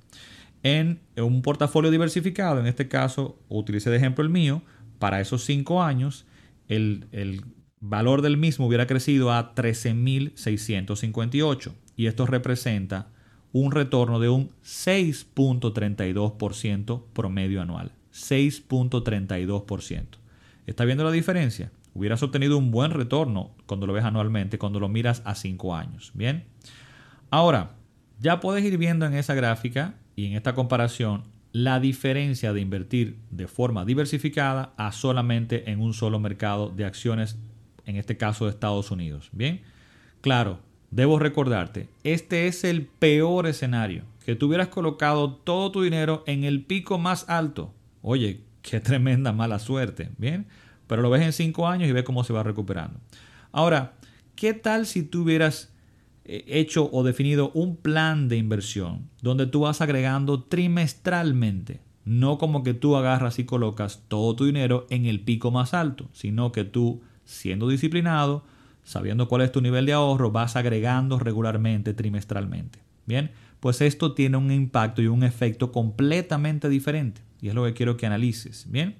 en 0.66 1.00
un 1.16 1.42
portafolio 1.42 1.90
diversificado, 1.92 2.58
en 2.58 2.66
este 2.66 2.88
caso 2.88 3.38
utilicé 3.48 3.88
de 3.90 3.98
ejemplo 3.98 4.24
el 4.24 4.30
mío, 4.30 4.62
para 4.98 5.20
esos 5.20 5.44
cinco 5.44 5.80
años 5.82 6.26
el, 6.66 7.06
el 7.12 7.44
valor 7.78 8.20
del 8.20 8.36
mismo 8.36 8.66
hubiera 8.66 8.88
crecido 8.88 9.32
a 9.32 9.54
13.658 9.54 11.72
y 11.94 12.06
esto 12.06 12.26
representa 12.26 13.06
un 13.52 13.70
retorno 13.70 14.18
de 14.18 14.28
un 14.28 14.50
6.32% 14.64 17.04
promedio 17.12 17.62
anual. 17.62 17.92
6.32%. 18.12 20.02
¿Está 20.66 20.84
viendo 20.84 21.04
la 21.04 21.12
diferencia? 21.12 21.70
Hubieras 21.94 22.24
obtenido 22.24 22.58
un 22.58 22.72
buen 22.72 22.90
retorno 22.90 23.52
cuando 23.66 23.86
lo 23.86 23.92
ves 23.92 24.04
anualmente, 24.04 24.58
cuando 24.58 24.80
lo 24.80 24.88
miras 24.88 25.22
a 25.24 25.36
cinco 25.36 25.76
años. 25.76 26.10
Bien. 26.14 26.42
Ahora, 27.30 27.76
Ya 28.18 28.40
puedes 28.40 28.64
ir 28.64 28.78
viendo 28.78 29.04
en 29.04 29.12
esa 29.12 29.34
gráfica 29.34 29.96
y 30.16 30.26
en 30.26 30.32
esta 30.32 30.54
comparación 30.54 31.24
la 31.52 31.78
diferencia 31.78 32.52
de 32.52 32.60
invertir 32.60 33.16
de 33.30 33.46
forma 33.46 33.84
diversificada 33.84 34.74
a 34.76 34.92
solamente 34.92 35.70
en 35.70 35.80
un 35.80 35.94
solo 35.94 36.18
mercado 36.18 36.70
de 36.70 36.84
acciones, 36.84 37.38
en 37.84 37.96
este 37.96 38.16
caso 38.16 38.44
de 38.44 38.50
Estados 38.50 38.90
Unidos. 38.90 39.30
Bien, 39.32 39.62
claro, 40.20 40.58
debo 40.90 41.18
recordarte, 41.18 41.88
este 42.02 42.46
es 42.46 42.64
el 42.64 42.86
peor 42.86 43.46
escenario, 43.46 44.04
que 44.24 44.34
tú 44.34 44.48
hubieras 44.48 44.68
colocado 44.68 45.32
todo 45.32 45.70
tu 45.70 45.82
dinero 45.82 46.24
en 46.26 46.44
el 46.44 46.62
pico 46.62 46.98
más 46.98 47.28
alto. 47.28 47.72
Oye, 48.02 48.40
qué 48.62 48.80
tremenda 48.80 49.32
mala 49.32 49.58
suerte, 49.58 50.10
¿bien? 50.18 50.46
Pero 50.86 51.02
lo 51.02 51.10
ves 51.10 51.22
en 51.22 51.32
cinco 51.32 51.68
años 51.68 51.88
y 51.88 51.92
ves 51.92 52.04
cómo 52.04 52.24
se 52.24 52.32
va 52.32 52.42
recuperando. 52.42 53.00
Ahora, 53.52 53.94
¿qué 54.34 54.52
tal 54.52 54.86
si 54.86 55.02
tú 55.02 55.22
hubieras 55.22 55.72
hecho 56.26 56.90
o 56.92 57.04
definido 57.04 57.50
un 57.52 57.76
plan 57.76 58.28
de 58.28 58.36
inversión 58.36 59.08
donde 59.22 59.46
tú 59.46 59.60
vas 59.60 59.80
agregando 59.80 60.42
trimestralmente? 60.42 61.80
No 62.04 62.38
como 62.38 62.62
que 62.62 62.74
tú 62.74 62.96
agarras 62.96 63.38
y 63.38 63.44
colocas 63.44 64.04
todo 64.08 64.36
tu 64.36 64.44
dinero 64.44 64.86
en 64.90 65.06
el 65.06 65.20
pico 65.20 65.50
más 65.50 65.74
alto, 65.74 66.08
sino 66.12 66.52
que 66.52 66.64
tú, 66.64 67.02
siendo 67.24 67.68
disciplinado, 67.68 68.44
sabiendo 68.84 69.26
cuál 69.26 69.42
es 69.42 69.50
tu 69.50 69.60
nivel 69.60 69.86
de 69.86 69.92
ahorro, 69.92 70.30
vas 70.30 70.54
agregando 70.54 71.18
regularmente, 71.18 71.94
trimestralmente. 71.94 72.78
Bien, 73.06 73.32
pues 73.58 73.80
esto 73.80 74.14
tiene 74.14 74.36
un 74.36 74.52
impacto 74.52 75.02
y 75.02 75.08
un 75.08 75.24
efecto 75.24 75.72
completamente 75.72 76.68
diferente. 76.68 77.22
Y 77.40 77.48
es 77.48 77.54
lo 77.54 77.64
que 77.64 77.74
quiero 77.74 77.96
que 77.96 78.06
analices. 78.06 78.70
Bien, 78.70 78.96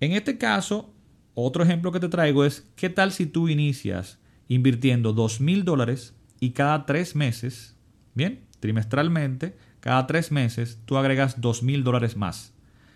en 0.00 0.12
este 0.12 0.38
caso, 0.38 0.92
otro 1.34 1.62
ejemplo 1.62 1.92
que 1.92 2.00
te 2.00 2.08
traigo 2.08 2.44
es, 2.44 2.68
¿qué 2.74 2.90
tal 2.90 3.12
si 3.12 3.26
tú 3.26 3.48
inicias 3.48 4.18
invirtiendo 4.48 5.12
dos 5.12 5.40
mil 5.40 5.64
dólares 5.64 6.14
y 6.40 6.50
cada 6.50 6.86
tres 6.86 7.14
meses, 7.14 7.76
bien, 8.14 8.40
trimestralmente, 8.58 9.56
cada 9.80 10.06
tres 10.06 10.32
meses 10.32 10.78
tú 10.86 10.96
agregas 10.96 11.40
dos 11.40 11.62
mil 11.62 11.84
dólares 11.84 12.16
más? 12.16 12.52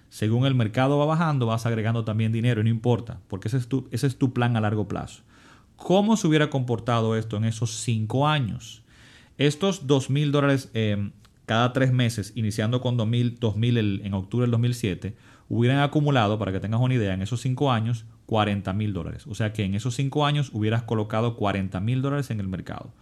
Según 0.09 0.47
el 0.47 0.55
mercado 0.55 0.99
va 0.99 1.07
bajando, 1.07 1.47
vas 1.47 1.67
agregando 1.67 2.05
también 2.05 2.33
dinero 2.33 2.61
y 2.61 2.65
no 2.65 2.71
importa, 2.71 3.21
porque 3.29 3.49
ese 3.49 3.59
es 3.59 3.69
tu, 3.69 3.89
ese 3.91 4.07
es 4.07 4.17
tu 4.17 4.33
plan 4.33 4.57
a 4.57 4.61
largo 4.61 4.89
plazo. 4.89 5.23
¿Cómo 5.77 6.17
se 6.17 6.27
hubiera 6.27 6.51
comportado 6.51 7.17
esto 7.17 7.37
en 7.37 7.45
esos 7.45 7.81
cinco 7.81 8.27
años? 8.27 8.83
Estos 9.39 9.87
dos 9.87 10.11
mil 10.11 10.31
dólares 10.31 10.71
eh, 10.73 11.11
cada 11.47 11.73
tres 11.73 11.93
meses, 11.93 12.33
iniciando 12.37 12.81
con 12.81 12.97
2000, 12.97 13.39
2000 13.39 14.03
en 14.05 14.15
octubre 14.15 14.45
del 14.45 14.53
2007, 14.53 15.17
hubieran 15.49 15.81
acumulado, 15.81 16.39
para 16.39 16.53
que 16.53 16.61
tengas 16.61 16.81
una 16.81 16.95
idea, 16.95 17.13
en 17.13 17.23
esos 17.23 17.41
cinco 17.41 17.71
años, 17.71 18.07
40 18.27 18.73
mil 18.73 18.93
dólares. 18.93 19.27
O 19.27 19.35
sea 19.35 19.53
que 19.53 19.65
en 19.65 19.75
esos 19.75 19.95
cinco 19.95 20.25
años 20.25 20.51
hubieras 20.53 20.85
colocado 20.85 21.37
40 21.37 21.79
mil 21.81 22.01
dólares 22.01 22.31
en 22.31 22.41
el 22.41 22.49
mercado. 22.49 22.93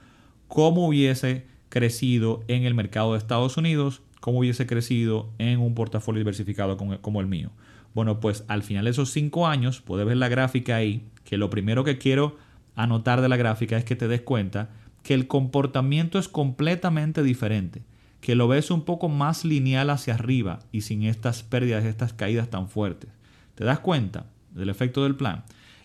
¿Cómo 0.54 0.86
hubiese 0.86 1.46
crecido 1.70 2.44
en 2.46 2.64
el 2.64 2.74
mercado 2.74 3.12
de 3.12 3.18
Estados 3.18 3.56
Unidos? 3.56 4.02
¿Cómo 4.20 4.40
hubiese 4.40 4.66
crecido 4.66 5.30
en 5.38 5.58
un 5.60 5.74
portafolio 5.74 6.18
diversificado 6.18 6.76
como, 6.76 7.20
el 7.22 7.26
mío? 7.26 7.52
Bueno, 7.94 8.20
pues 8.20 8.44
al 8.48 8.62
final 8.62 8.84
de 8.84 8.90
esos 8.90 9.08
cinco 9.12 9.46
años, 9.46 9.80
puedes 9.80 10.04
ver 10.06 10.18
la 10.18 10.28
gráfica 10.28 10.76
ahí, 10.76 11.06
que 11.24 11.38
lo 11.38 11.48
primero 11.48 11.84
que 11.84 11.96
quiero 11.96 12.36
anotar 12.74 13.22
de 13.22 13.30
la 13.30 13.38
gráfica 13.38 13.78
es 13.78 13.86
que 13.86 13.96
te 13.96 14.08
des 14.08 14.20
cuenta 14.20 14.68
que 15.02 15.14
el 15.14 15.26
comportamiento 15.26 16.18
es 16.18 16.28
completamente 16.28 17.22
diferente 17.22 17.80
que 18.20 18.34
lo 18.34 18.46
ves 18.46 18.70
un 18.70 18.82
poco 18.82 19.08
más 19.08 19.46
lineal 19.46 19.88
hacia 19.88 20.16
arriba 20.16 20.58
y 20.70 20.82
sin 20.82 21.04
estas 21.04 21.42
pérdidas, 21.42 21.86
estas 21.86 22.12
caídas 22.12 22.50
tan 22.50 22.68
fuertes. 22.68 23.08
¿Te 23.54 23.64
das 23.64 23.78
cuenta 23.78 24.26
del 24.50 24.68
efecto 24.68 25.04
del 25.04 25.16
plan? 25.16 25.44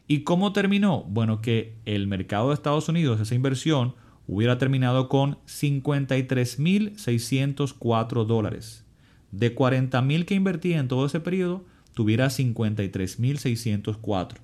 ¿Y 0.09 0.23
cómo 0.23 0.51
terminó? 0.51 1.03
Bueno, 1.03 1.39
que 1.41 1.75
el 1.85 2.07
mercado 2.07 2.49
de 2.49 2.55
Estados 2.55 2.89
Unidos, 2.89 3.21
esa 3.21 3.33
inversión, 3.33 3.95
hubiera 4.27 4.57
terminado 4.57 5.09
con 5.09 5.37
53.604 5.45 8.25
dólares. 8.25 8.85
De 9.31 9.53
40.000 9.55 10.25
que 10.25 10.35
invertí 10.35 10.73
en 10.73 10.87
todo 10.87 11.05
ese 11.05 11.19
periodo, 11.19 11.65
tuviera 11.93 12.27
53.604. 12.27 14.37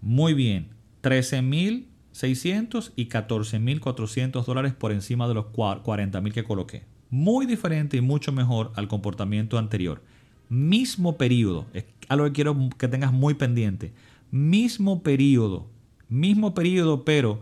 muy 0.00 0.34
bien, 0.34 0.68
13.600 1.02 2.92
y 2.96 3.08
14.400 3.08 4.44
dólares 4.44 4.74
por 4.74 4.90
encima 4.92 5.26
de 5.28 5.34
los 5.34 5.46
40.000 5.46 6.32
que 6.32 6.44
coloqué. 6.44 6.84
Muy 7.10 7.46
diferente 7.46 7.96
y 7.96 8.00
mucho 8.00 8.32
mejor 8.32 8.72
al 8.74 8.88
comportamiento 8.88 9.58
anterior. 9.58 10.02
Mismo 10.48 11.18
periodo, 11.18 11.66
es 11.74 11.84
algo 12.08 12.26
que 12.26 12.32
quiero 12.32 12.56
que 12.78 12.88
tengas 12.88 13.12
muy 13.12 13.34
pendiente. 13.34 13.92
Mismo 14.30 15.02
periodo, 15.02 15.68
mismo 16.08 16.54
periodo, 16.54 17.04
pero 17.04 17.40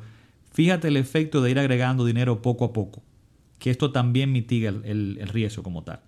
fíjate 0.52 0.88
el 0.88 0.96
efecto 0.96 1.42
de 1.42 1.50
ir 1.50 1.58
agregando 1.58 2.04
dinero 2.04 2.42
poco 2.42 2.64
a 2.64 2.72
poco, 2.72 3.02
que 3.58 3.70
esto 3.70 3.92
también 3.92 4.32
mitiga 4.32 4.68
el, 4.68 5.28
riesgo 5.32 5.62
como 5.62 5.82
tal. 5.82 6.00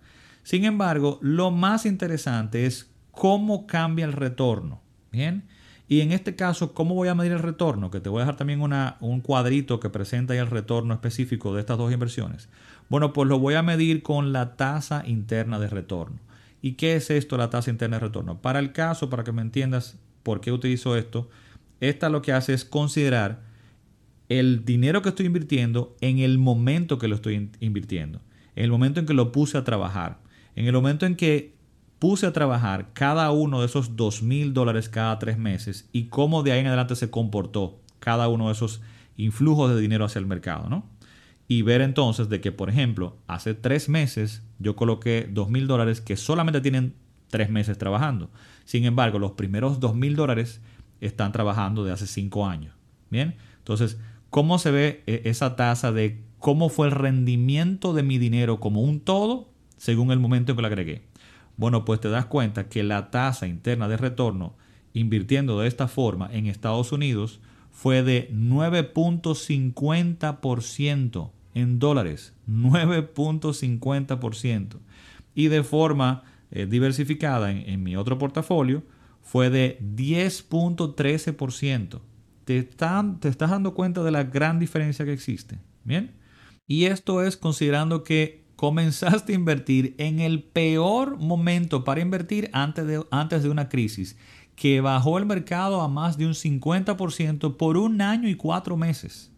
Sin 0.42 0.64
embargo, 0.64 1.18
lo 1.22 1.50
más 1.50 1.86
interesante 1.86 2.66
es 2.66 2.90
cómo 3.10 3.66
cambia 3.66 4.04
el 4.04 4.12
retorno. 4.12 4.80
Bien. 5.12 5.44
Y 5.90 6.00
en 6.00 6.12
este 6.12 6.36
caso, 6.36 6.74
¿cómo 6.74 6.94
voy 6.94 7.08
a 7.08 7.14
medir 7.14 7.32
el 7.32 7.38
retorno? 7.38 7.90
Que 7.90 8.00
te 8.00 8.10
voy 8.10 8.18
a 8.18 8.24
dejar 8.24 8.36
también 8.36 8.60
una, 8.60 8.96
un 9.00 9.20
cuadrito 9.20 9.80
que 9.80 9.88
presenta 9.88 10.34
ahí 10.34 10.38
el 10.38 10.50
retorno 10.50 10.92
específico 10.92 11.54
de 11.54 11.60
estas 11.60 11.78
dos 11.78 11.92
inversiones. 11.92 12.48
Bueno, 12.90 13.14
pues 13.14 13.28
lo 13.28 13.38
voy 13.38 13.54
a 13.54 13.62
medir 13.62 14.02
con 14.02 14.32
la 14.32 14.56
tasa 14.56 15.02
interna 15.06 15.58
de 15.58 15.68
retorno. 15.68 16.18
¿Y 16.60 16.72
qué 16.72 16.96
es 16.96 17.10
esto, 17.10 17.36
la 17.36 17.50
tasa 17.50 17.70
interna 17.70 17.96
de 17.96 18.06
retorno? 18.06 18.40
Para 18.40 18.58
el 18.58 18.72
caso, 18.72 19.10
para 19.10 19.24
que 19.24 19.32
me 19.32 19.42
entiendas 19.42 19.98
por 20.22 20.40
qué 20.40 20.52
utilizo 20.52 20.96
esto, 20.96 21.28
esta 21.80 22.08
lo 22.08 22.22
que 22.22 22.32
hace 22.32 22.54
es 22.54 22.64
considerar 22.64 23.42
el 24.28 24.64
dinero 24.64 25.00
que 25.02 25.10
estoy 25.10 25.26
invirtiendo 25.26 25.96
en 26.00 26.18
el 26.18 26.38
momento 26.38 26.98
que 26.98 27.08
lo 27.08 27.14
estoy 27.14 27.50
invirtiendo, 27.60 28.20
en 28.56 28.64
el 28.64 28.70
momento 28.70 29.00
en 29.00 29.06
que 29.06 29.14
lo 29.14 29.32
puse 29.32 29.56
a 29.56 29.64
trabajar, 29.64 30.18
en 30.56 30.66
el 30.66 30.72
momento 30.72 31.06
en 31.06 31.16
que 31.16 31.54
puse 31.98 32.26
a 32.26 32.32
trabajar 32.32 32.90
cada 32.92 33.30
uno 33.30 33.60
de 33.60 33.66
esos 33.66 33.96
dos 33.96 34.22
mil 34.22 34.52
dólares 34.52 34.88
cada 34.88 35.18
tres 35.18 35.38
meses 35.38 35.88
y 35.92 36.04
cómo 36.04 36.42
de 36.42 36.52
ahí 36.52 36.60
en 36.60 36.66
adelante 36.66 36.94
se 36.94 37.10
comportó 37.10 37.80
cada 37.98 38.28
uno 38.28 38.46
de 38.46 38.52
esos 38.52 38.80
influjos 39.16 39.74
de 39.74 39.80
dinero 39.80 40.04
hacia 40.04 40.18
el 40.20 40.26
mercado, 40.26 40.68
¿no? 40.68 40.86
Y 41.48 41.62
ver 41.62 41.80
entonces 41.80 42.28
de 42.28 42.42
que, 42.42 42.52
por 42.52 42.68
ejemplo, 42.68 43.16
hace 43.26 43.54
tres 43.54 43.88
meses 43.88 44.42
yo 44.58 44.76
coloqué 44.76 45.26
dos 45.30 45.48
mil 45.48 45.66
dólares 45.66 46.02
que 46.02 46.16
solamente 46.16 46.60
tienen 46.60 46.94
tres 47.28 47.48
meses 47.50 47.78
trabajando. 47.78 48.30
Sin 48.64 48.84
embargo, 48.84 49.18
los 49.18 49.32
primeros 49.32 49.80
dos 49.80 49.94
mil 49.94 50.14
dólares 50.14 50.60
están 51.00 51.32
trabajando 51.32 51.84
de 51.84 51.92
hace 51.92 52.06
cinco 52.06 52.46
años. 52.46 52.74
Bien, 53.10 53.36
entonces, 53.58 53.98
¿cómo 54.28 54.58
se 54.58 54.70
ve 54.70 55.02
e-, 55.06 55.22
esa 55.24 55.56
tasa 55.56 55.90
de 55.90 56.22
cómo 56.38 56.68
fue 56.68 56.88
el 56.88 56.92
rendimiento 56.92 57.94
de 57.94 58.02
mi 58.02 58.18
dinero 58.18 58.60
como 58.60 58.82
un 58.82 59.00
todo 59.00 59.48
según 59.78 60.12
el 60.12 60.18
momento 60.18 60.52
en 60.52 60.56
que 60.56 60.62
lo 60.62 60.68
agregué? 60.68 61.00
Bueno, 61.56 61.86
pues 61.86 62.00
te 62.00 62.10
das 62.10 62.26
cuenta 62.26 62.68
que 62.68 62.82
la 62.82 63.10
tasa 63.10 63.46
interna 63.46 63.88
de 63.88 63.96
retorno 63.96 64.54
invirtiendo 64.92 65.58
de 65.60 65.68
esta 65.68 65.88
forma 65.88 66.28
en 66.32 66.46
Estados 66.46 66.92
Unidos 66.92 67.40
fue 67.70 68.02
de 68.02 68.30
9.50% 68.32 71.30
en 71.60 71.78
dólares. 71.78 72.34
9.50%. 72.48 74.78
Y 75.34 75.48
de 75.48 75.62
forma 75.62 76.22
eh, 76.50 76.64
diversificada 76.66 77.50
en, 77.50 77.82
mi 77.82 77.96
otro 77.96 78.16
portafolio 78.18 78.82
fue 79.22 79.48
de 79.50 79.78
10.13%. 79.80 82.00
Te, 82.44 82.62
te 82.62 83.28
estás 83.28 83.50
dando 83.50 83.74
cuenta 83.74 84.02
de 84.02 84.10
la 84.10 84.24
gran 84.24 84.58
diferencia 84.58 85.04
que 85.04 85.12
existe. 85.12 85.58
Bien. 85.84 86.14
Y 86.66 86.86
esto 86.86 87.22
es 87.22 87.36
considerando 87.36 88.02
que 88.04 88.44
comenzaste 88.56 89.32
a 89.32 89.36
invertir 89.36 89.94
en 89.98 90.20
el 90.20 90.42
peor 90.42 91.18
momento 91.18 91.84
para 91.84 92.00
invertir 92.00 92.48
antes 92.52 92.86
de, 92.86 93.04
antes 93.10 93.42
de 93.42 93.50
una 93.50 93.68
crisis 93.68 94.16
que 94.56 94.80
bajó 94.80 95.18
el 95.18 95.26
mercado 95.26 95.80
a 95.80 95.88
más 95.88 96.18
de 96.18 96.26
un 96.26 96.34
50% 96.34 97.56
por 97.56 97.76
un 97.76 98.00
año 98.00 98.28
y 98.28 98.34
cuatro 98.34 98.76
meses. 98.76 99.30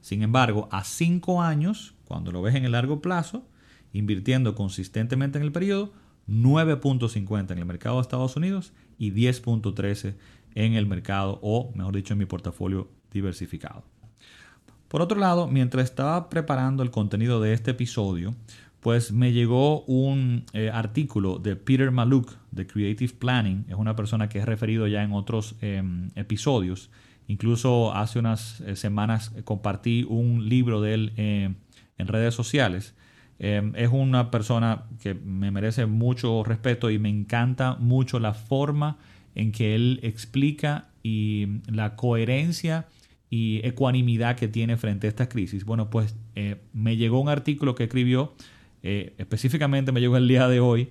Sin 0.00 0.22
embargo, 0.22 0.68
a 0.70 0.84
cinco 0.84 1.42
años, 1.42 1.94
cuando 2.04 2.32
lo 2.32 2.42
ves 2.42 2.54
en 2.54 2.64
el 2.64 2.72
largo 2.72 3.00
plazo, 3.00 3.44
invirtiendo 3.92 4.54
consistentemente 4.54 5.38
en 5.38 5.44
el 5.44 5.52
periodo, 5.52 5.92
9.50 6.28 7.50
en 7.50 7.58
el 7.58 7.66
mercado 7.66 7.96
de 7.96 8.02
Estados 8.02 8.36
Unidos 8.36 8.72
y 8.98 9.12
10.13 9.12 10.14
en 10.54 10.74
el 10.74 10.86
mercado 10.86 11.38
o, 11.42 11.72
mejor 11.74 11.94
dicho, 11.96 12.14
en 12.14 12.18
mi 12.18 12.26
portafolio 12.26 12.88
diversificado. 13.12 13.84
Por 14.88 15.02
otro 15.02 15.18
lado, 15.18 15.46
mientras 15.46 15.84
estaba 15.84 16.28
preparando 16.28 16.82
el 16.82 16.90
contenido 16.90 17.40
de 17.40 17.52
este 17.52 17.72
episodio, 17.72 18.34
pues 18.80 19.12
me 19.12 19.32
llegó 19.32 19.82
un 19.82 20.44
eh, 20.52 20.70
artículo 20.72 21.38
de 21.38 21.54
Peter 21.54 21.90
Maluk 21.90 22.32
de 22.50 22.66
Creative 22.66 23.12
Planning. 23.12 23.66
Es 23.68 23.76
una 23.76 23.94
persona 23.94 24.28
que 24.28 24.38
he 24.38 24.44
referido 24.44 24.86
ya 24.88 25.02
en 25.02 25.12
otros 25.12 25.54
em, 25.60 26.10
episodios. 26.14 26.90
Incluso 27.30 27.94
hace 27.94 28.18
unas 28.18 28.60
eh, 28.62 28.74
semanas 28.74 29.32
compartí 29.44 30.04
un 30.08 30.48
libro 30.48 30.80
de 30.80 30.94
él 30.94 31.12
eh, 31.16 31.54
en 31.96 32.06
redes 32.08 32.34
sociales. 32.34 32.96
Em, 33.38 33.72
es 33.76 33.88
una 33.92 34.32
persona 34.32 34.86
que 35.00 35.14
me 35.14 35.52
merece 35.52 35.86
mucho 35.86 36.42
respeto 36.42 36.90
y 36.90 36.98
me 36.98 37.08
encanta 37.08 37.76
mucho 37.76 38.18
la 38.18 38.34
forma 38.34 38.98
en 39.36 39.52
que 39.52 39.76
él 39.76 40.00
explica 40.02 40.88
y 41.04 41.60
la 41.70 41.94
coherencia 41.94 42.88
y 43.30 43.60
ecuanimidad 43.64 44.34
que 44.34 44.48
tiene 44.48 44.76
frente 44.76 45.06
a 45.06 45.10
esta 45.10 45.28
crisis. 45.28 45.64
Bueno, 45.64 45.88
pues 45.88 46.16
eh, 46.34 46.56
me 46.72 46.96
llegó 46.96 47.20
un 47.20 47.28
artículo 47.28 47.76
que 47.76 47.84
escribió, 47.84 48.34
eh, 48.82 49.14
específicamente 49.18 49.92
me 49.92 50.00
llegó 50.00 50.16
el 50.16 50.26
día 50.26 50.48
de 50.48 50.58
hoy, 50.58 50.88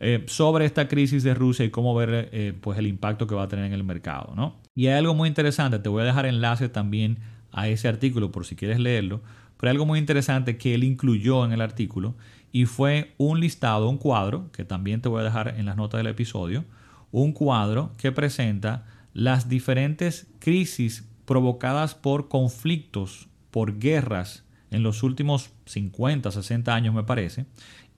eh, 0.00 0.24
sobre 0.26 0.64
esta 0.64 0.88
crisis 0.88 1.22
de 1.22 1.34
Rusia 1.34 1.64
y 1.64 1.70
cómo 1.70 1.94
ver 1.94 2.56
pues 2.60 2.78
el 2.78 2.86
impacto 2.86 3.26
que 3.26 3.34
va 3.34 3.44
a 3.44 3.48
tener 3.48 3.64
en 3.64 3.72
el 3.72 3.84
mercado. 3.84 4.34
¿no? 4.34 4.56
Y 4.74 4.88
hay 4.88 4.94
algo 4.94 5.14
muy 5.14 5.28
interesante, 5.28 5.78
te 5.78 5.88
voy 5.88 6.02
a 6.02 6.06
dejar 6.06 6.26
enlace 6.26 6.68
también 6.68 7.18
a 7.52 7.68
ese 7.68 7.88
artículo 7.88 8.30
por 8.30 8.44
si 8.44 8.56
quieres 8.56 8.78
leerlo, 8.78 9.22
pero 9.56 9.70
hay 9.70 9.74
algo 9.74 9.86
muy 9.86 9.98
interesante 9.98 10.58
que 10.58 10.74
él 10.74 10.84
incluyó 10.84 11.44
en 11.44 11.52
el 11.52 11.60
artículo 11.60 12.14
y 12.52 12.66
fue 12.66 13.14
un 13.18 13.40
listado, 13.40 13.88
un 13.88 13.98
cuadro, 13.98 14.50
que 14.52 14.64
también 14.64 15.00
te 15.00 15.08
voy 15.08 15.20
a 15.20 15.24
dejar 15.24 15.54
en 15.58 15.66
las 15.66 15.76
notas 15.76 15.98
del 15.98 16.06
episodio, 16.06 16.64
un 17.10 17.32
cuadro 17.32 17.92
que 17.96 18.12
presenta 18.12 18.86
las 19.12 19.48
diferentes 19.48 20.26
crisis 20.38 21.08
provocadas 21.24 21.94
por 21.94 22.28
conflictos, 22.28 23.28
por 23.50 23.78
guerras 23.78 24.44
en 24.70 24.82
los 24.82 25.02
últimos 25.02 25.50
50, 25.66 26.30
60 26.30 26.74
años 26.74 26.94
me 26.94 27.04
parece, 27.04 27.46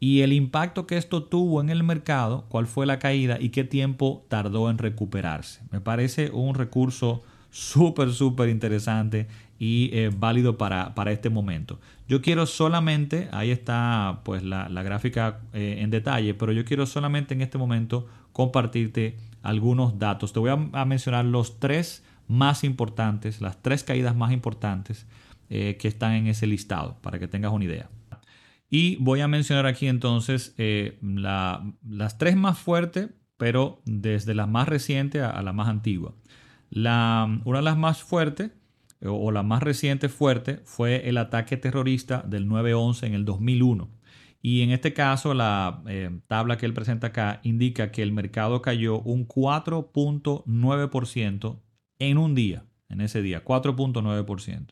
y 0.00 0.20
el 0.20 0.32
impacto 0.32 0.86
que 0.86 0.96
esto 0.96 1.24
tuvo 1.24 1.60
en 1.60 1.70
el 1.70 1.82
mercado, 1.82 2.44
cuál 2.48 2.66
fue 2.66 2.86
la 2.86 2.98
caída 2.98 3.38
y 3.40 3.48
qué 3.48 3.64
tiempo 3.64 4.24
tardó 4.28 4.70
en 4.70 4.78
recuperarse. 4.78 5.60
Me 5.70 5.80
parece 5.80 6.30
un 6.30 6.54
recurso 6.54 7.22
súper, 7.50 8.12
súper 8.12 8.48
interesante 8.48 9.26
y 9.58 9.90
eh, 9.92 10.10
válido 10.16 10.56
para, 10.56 10.94
para, 10.94 11.10
este 11.10 11.30
momento. 11.30 11.80
Yo 12.08 12.22
quiero 12.22 12.46
solamente, 12.46 13.28
ahí 13.32 13.50
está 13.50 14.20
pues 14.24 14.44
la, 14.44 14.68
gráfica 14.68 15.40
eh, 15.52 15.78
en 15.80 15.90
detalle, 15.90 16.34
pero 16.34 16.52
yo 16.52 16.64
quiero 16.64 16.86
solamente 16.86 17.34
en 17.34 17.42
este 17.42 17.58
momento 17.58 18.06
compartirte 18.32 19.16
algunos 19.42 19.98
datos. 19.98 20.32
Te 20.32 20.38
voy 20.38 20.50
a, 20.50 20.84
mencionar 20.84 21.24
los 21.24 21.58
tres 21.58 22.04
más 22.28 22.62
importantes, 22.62 23.40
las 23.40 23.60
tres 23.60 23.82
caídas 23.82 24.14
más 24.14 24.30
importantes 24.30 25.06
eh, 25.50 25.76
que 25.80 25.88
están 25.88 26.12
en 26.12 26.28
ese 26.28 26.46
listado, 26.46 26.96
para 27.02 27.18
que 27.18 27.26
tengas 27.26 27.52
una 27.52 27.64
idea. 27.64 27.88
Y 28.70 28.96
voy 28.96 29.20
a 29.20 29.28
mencionar 29.28 29.66
aquí 29.66 29.86
entonces 29.86 30.54
las 31.00 32.18
tres 32.18 32.36
más 32.36 32.58
fuertes, 32.58 33.10
pero 33.36 33.80
desde 33.84 34.34
la 34.34 34.46
más 34.46 34.68
reciente 34.68 35.20
a, 35.20 35.30
a 35.30 35.42
la 35.42 35.52
más 35.52 35.68
antigua. 35.68 36.14
La, 36.70 37.40
una 37.44 37.58
de 37.58 37.64
las 37.64 37.78
más 37.78 38.02
fuertes 38.02 38.50
o 39.02 39.30
la 39.30 39.42
más 39.42 39.62
reciente 39.62 40.08
fuerte 40.08 40.60
fue 40.64 41.08
el 41.08 41.18
ataque 41.18 41.56
terrorista 41.56 42.24
del 42.26 42.48
9-11 42.48 43.06
en 43.06 43.14
el 43.14 43.24
2001. 43.24 43.88
Y 44.40 44.62
en 44.62 44.70
este 44.70 44.92
caso, 44.92 45.34
la 45.34 45.82
eh, 45.86 46.10
tabla 46.26 46.58
que 46.58 46.66
él 46.66 46.74
presenta 46.74 47.08
acá 47.08 47.40
indica 47.42 47.90
que 47.90 48.02
el 48.02 48.12
mercado 48.12 48.62
cayó 48.62 49.00
un 49.00 49.26
4.9% 49.26 51.60
en 51.98 52.18
un 52.18 52.36
día, 52.36 52.64
en 52.88 53.00
ese 53.00 53.20
día, 53.22 53.44
4.9%. 53.44 54.68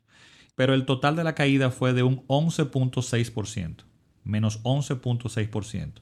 Pero 0.56 0.74
el 0.74 0.84
total 0.84 1.14
de 1.14 1.22
la 1.22 1.34
caída 1.34 1.70
fue 1.70 1.92
de 1.92 2.02
un 2.02 2.26
11.6%, 2.26 3.84
menos 4.24 4.62
11.6%. 4.64 5.92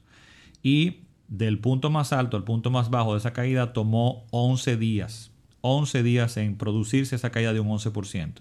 Y 0.63 1.01
del 1.27 1.59
punto 1.59 1.89
más 1.89 2.13
alto 2.13 2.37
al 2.37 2.43
punto 2.43 2.71
más 2.71 2.89
bajo 2.89 3.13
de 3.13 3.19
esa 3.19 3.33
caída 3.33 3.73
tomó 3.73 4.25
11 4.31 4.77
días. 4.77 5.31
11 5.61 6.03
días 6.03 6.37
en 6.37 6.57
producirse 6.57 7.15
esa 7.15 7.31
caída 7.31 7.53
de 7.53 7.59
un 7.59 7.69
11%. 7.69 8.33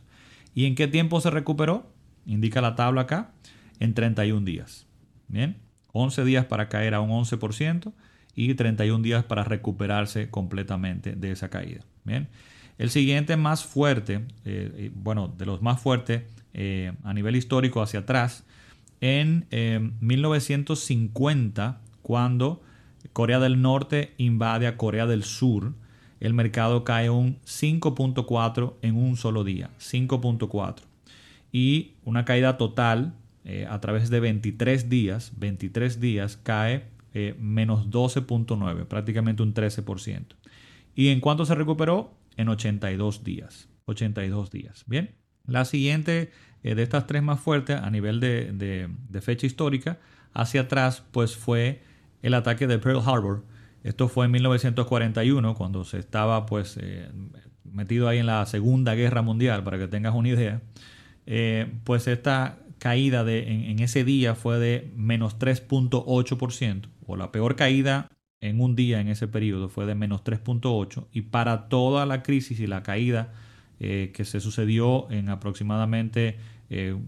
¿Y 0.54 0.66
en 0.66 0.74
qué 0.74 0.86
tiempo 0.88 1.20
se 1.20 1.30
recuperó? 1.30 1.90
Indica 2.26 2.60
la 2.60 2.74
tabla 2.76 3.02
acá, 3.02 3.32
en 3.80 3.94
31 3.94 4.44
días. 4.44 4.86
Bien, 5.28 5.56
11 5.92 6.24
días 6.24 6.44
para 6.46 6.68
caer 6.68 6.94
a 6.94 7.00
un 7.00 7.10
11% 7.10 7.92
y 8.34 8.54
31 8.54 9.02
días 9.02 9.24
para 9.24 9.44
recuperarse 9.44 10.30
completamente 10.30 11.12
de 11.12 11.32
esa 11.32 11.48
caída. 11.48 11.80
Bien, 12.04 12.28
el 12.78 12.90
siguiente 12.90 13.36
más 13.36 13.64
fuerte, 13.64 14.24
eh, 14.44 14.90
bueno, 14.94 15.32
de 15.36 15.46
los 15.46 15.62
más 15.62 15.80
fuertes 15.80 16.22
eh, 16.54 16.92
a 17.04 17.14
nivel 17.14 17.36
histórico 17.36 17.80
hacia 17.82 18.00
atrás, 18.00 18.44
en 19.00 19.46
1950, 20.00 21.80
eh, 21.82 21.88
cuando 22.02 22.62
Corea 23.12 23.38
del 23.38 23.62
Norte 23.62 24.14
invade 24.16 24.66
a 24.66 24.76
Corea 24.76 25.06
del 25.06 25.22
Sur, 25.24 25.74
el 26.20 26.32
mercado 26.32 26.84
cae 26.84 27.10
un 27.10 27.38
5.4 27.44 28.74
en 28.82 28.96
un 28.96 29.16
solo 29.16 29.44
día, 29.44 29.70
5.4. 29.78 30.76
Y 31.52 31.92
una 32.04 32.24
caída 32.24 32.56
total 32.56 33.14
a 33.68 33.78
través 33.80 34.08
de 34.08 34.20
23 34.20 34.88
días, 34.88 35.32
23 35.36 36.00
días 36.00 36.38
cae 36.42 36.86
menos 37.38 37.90
12.9, 37.90 38.86
prácticamente 38.86 39.42
un 39.42 39.52
13%. 39.52 40.24
¿Y 40.94 41.08
en 41.08 41.20
cuánto 41.20 41.44
se 41.44 41.54
recuperó? 41.54 42.14
En 42.36 42.48
82 42.48 43.24
días. 43.24 43.68
82 43.86 44.50
días. 44.50 44.84
Bien. 44.86 45.14
La 45.46 45.64
siguiente 45.64 46.30
eh, 46.62 46.74
de 46.74 46.82
estas 46.82 47.06
tres 47.06 47.22
más 47.22 47.40
fuertes 47.40 47.76
a 47.76 47.90
nivel 47.90 48.20
de, 48.20 48.88
de 49.08 49.20
fecha 49.20 49.46
histórica 49.46 49.98
hacia 50.32 50.62
atrás, 50.62 51.04
pues 51.12 51.36
fue 51.36 51.82
el 52.22 52.34
ataque 52.34 52.66
de 52.66 52.78
Pearl 52.78 53.02
Harbor 53.04 53.44
esto 53.84 54.08
fue 54.08 54.24
en 54.24 54.32
1941, 54.32 55.54
cuando 55.54 55.84
se 55.84 55.98
estaba 55.98 56.46
pues 56.46 56.78
eh, 56.80 57.06
metido 57.64 58.08
ahí 58.08 58.18
en 58.18 58.26
la 58.26 58.44
Segunda 58.46 58.94
Guerra 58.94 59.20
Mundial, 59.20 59.62
para 59.62 59.78
que 59.78 59.86
tengas 59.86 60.14
una 60.14 60.30
idea. 60.30 60.62
Eh, 61.26 61.70
pues 61.84 62.08
esta 62.08 62.58
caída 62.78 63.24
de, 63.24 63.70
en, 63.70 63.78
ese 63.80 64.02
día 64.02 64.34
fue 64.34 64.58
de 64.58 64.90
menos 64.96 65.38
3.8%, 65.38 66.88
o 67.06 67.16
la 67.16 67.30
peor 67.30 67.56
caída 67.56 68.08
en 68.48 68.60
un 68.60 68.76
día 68.76 69.00
en 69.00 69.08
ese 69.08 69.28
periodo 69.28 69.68
fue 69.68 69.86
de 69.86 69.94
menos 69.94 70.22
3.8%, 70.24 71.06
y 71.12 71.22
para 71.22 71.68
toda 71.68 72.06
la 72.06 72.22
crisis 72.22 72.60
y 72.60 72.66
la 72.66 72.82
caída 72.82 73.32
eh, 73.80 74.12
que 74.14 74.24
se 74.24 74.40
sucedió 74.40 75.10
en 75.10 75.28
aproximadamente 75.28 76.38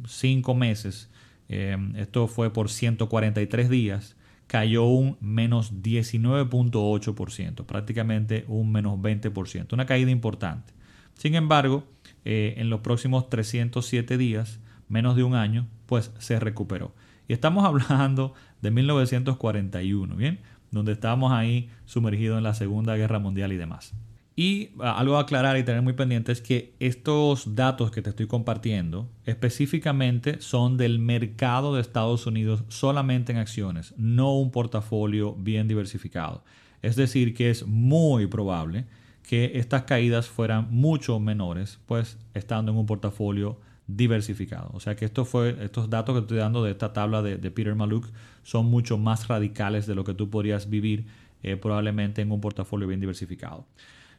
5 0.07 0.55
meses, 0.55 1.11
esto 1.49 2.29
fue 2.29 2.53
por 2.53 2.71
143 2.71 3.69
días, 3.71 4.17
cayó 4.47 4.85
un 4.85 5.17
menos 5.21 5.83
19.8%, 5.83 7.67
prácticamente 7.67 8.45
un 8.49 8.71
menos 8.73 8.99
20%, 8.99 9.73
una 9.73 9.87
caída 9.87 10.11
importante. 10.11 10.73
Sin 11.15 11.35
embargo, 11.35 11.85
eh, 12.25 12.55
en 12.59 12.71
los 12.71 12.81
próximos 12.81 13.29
307 13.29 14.19
días, 14.19 14.61
menos 14.89 15.17
de 15.17 15.25
un 15.25 15.35
año, 15.35 15.67
pues 15.87 16.13
se 16.19 16.39
recuperó. 16.39 16.95
Y 17.29 17.33
estamos 17.33 17.65
hablando 17.91 18.35
de 18.63 18.71
1941, 18.71 20.15
¿bien? 20.15 20.41
Donde 20.77 20.93
estábamos 20.93 21.33
ahí 21.33 21.69
sumergidos 21.85 22.39
en 22.39 22.45
la 22.45 22.55
Segunda 22.55 22.97
Guerra 22.97 23.19
Mundial 23.19 23.53
y 23.53 23.57
demás. 23.57 23.95
Y 24.39 24.69
ah, 24.81 24.99
algo 24.99 25.17
a 25.17 25.23
aclarar 25.23 25.57
y 25.57 25.65
tener 25.65 25.81
muy 25.81 25.95
pendiente 25.95 26.31
es 26.31 26.43
que 26.43 26.75
estos 26.79 27.55
datos 27.55 27.91
que 27.91 28.03
te 28.03 28.11
estoy 28.11 28.27
compartiendo 28.27 29.09
específicamente 29.25 30.43
son 30.43 30.77
del 30.77 30.99
mercado 30.99 31.75
de 31.75 31.81
Estados 31.81 32.27
Unidos 32.27 32.63
solamente 32.69 33.33
en 33.33 33.39
acciones, 33.39 33.95
no 33.97 34.37
un 34.37 34.51
portafolio 34.51 35.35
bien 35.35 35.69
diversificado. 35.69 36.45
Es 36.83 36.97
decir, 36.97 37.35
que 37.35 37.49
es 37.49 37.67
muy 37.67 38.27
probable 38.27 38.85
que 39.27 39.53
estas 39.55 39.85
caídas 39.85 40.29
fueran 40.29 40.69
mucho 40.71 41.19
menores, 41.19 41.81
pues 41.87 42.19
estando 42.35 42.73
en 42.73 42.79
un 42.79 42.87
portafolio 42.87 43.59
diversificado. 43.87 44.71
O 44.73 44.81
sea 44.81 44.97
que 44.97 45.09
fue, 45.09 45.57
estos 45.63 45.91
datos 45.91 46.15
que 46.15 46.21
estoy 46.21 46.39
dando 46.39 46.63
de 46.63 46.73
esta 46.73 46.93
tabla 46.93 47.23
de, 47.23 47.39
Peter 47.51 47.75
Maluk 47.75 48.07
son 48.47 48.67
mucho 48.67 48.97
más 48.97 49.27
radicales 49.27 49.89
de 49.89 49.97
lo 49.97 50.05
que 50.05 50.15
tú 50.15 50.31
podrías 50.31 50.71
vivir 50.71 51.05
eh, 51.43 51.57
probablemente 51.57 52.23
en 52.23 52.31
un 52.31 52.41
portafolio 52.41 52.87
bien 52.87 53.01
diversificado. 53.01 53.67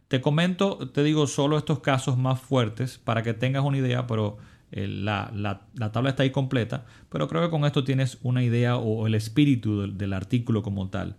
Te 0.09 0.19
comento, 0.19 0.89
te 0.89 1.01
digo 1.01 1.27
solo 1.27 1.57
estos 1.57 1.79
casos 1.79 2.17
más 2.17 2.41
fuertes 2.41 2.97
para 2.97 3.23
que 3.23 3.33
tengas 3.33 3.63
una 3.63 3.77
idea, 3.77 4.05
pero 4.05 4.37
eh, 4.73 4.85
la, 4.85 5.31
tabla 5.93 6.09
está 6.09 6.23
ahí 6.23 6.31
completa, 6.31 6.85
pero 7.07 7.29
creo 7.29 7.41
que 7.41 7.49
con 7.49 7.63
esto 7.63 7.85
tienes 7.85 8.17
una 8.21 8.43
idea 8.43 8.75
o 8.75 9.07
el 9.07 9.15
espíritu 9.15 9.93
del, 9.93 10.11
artículo 10.11 10.61
como 10.61 10.89
tal. 10.89 11.15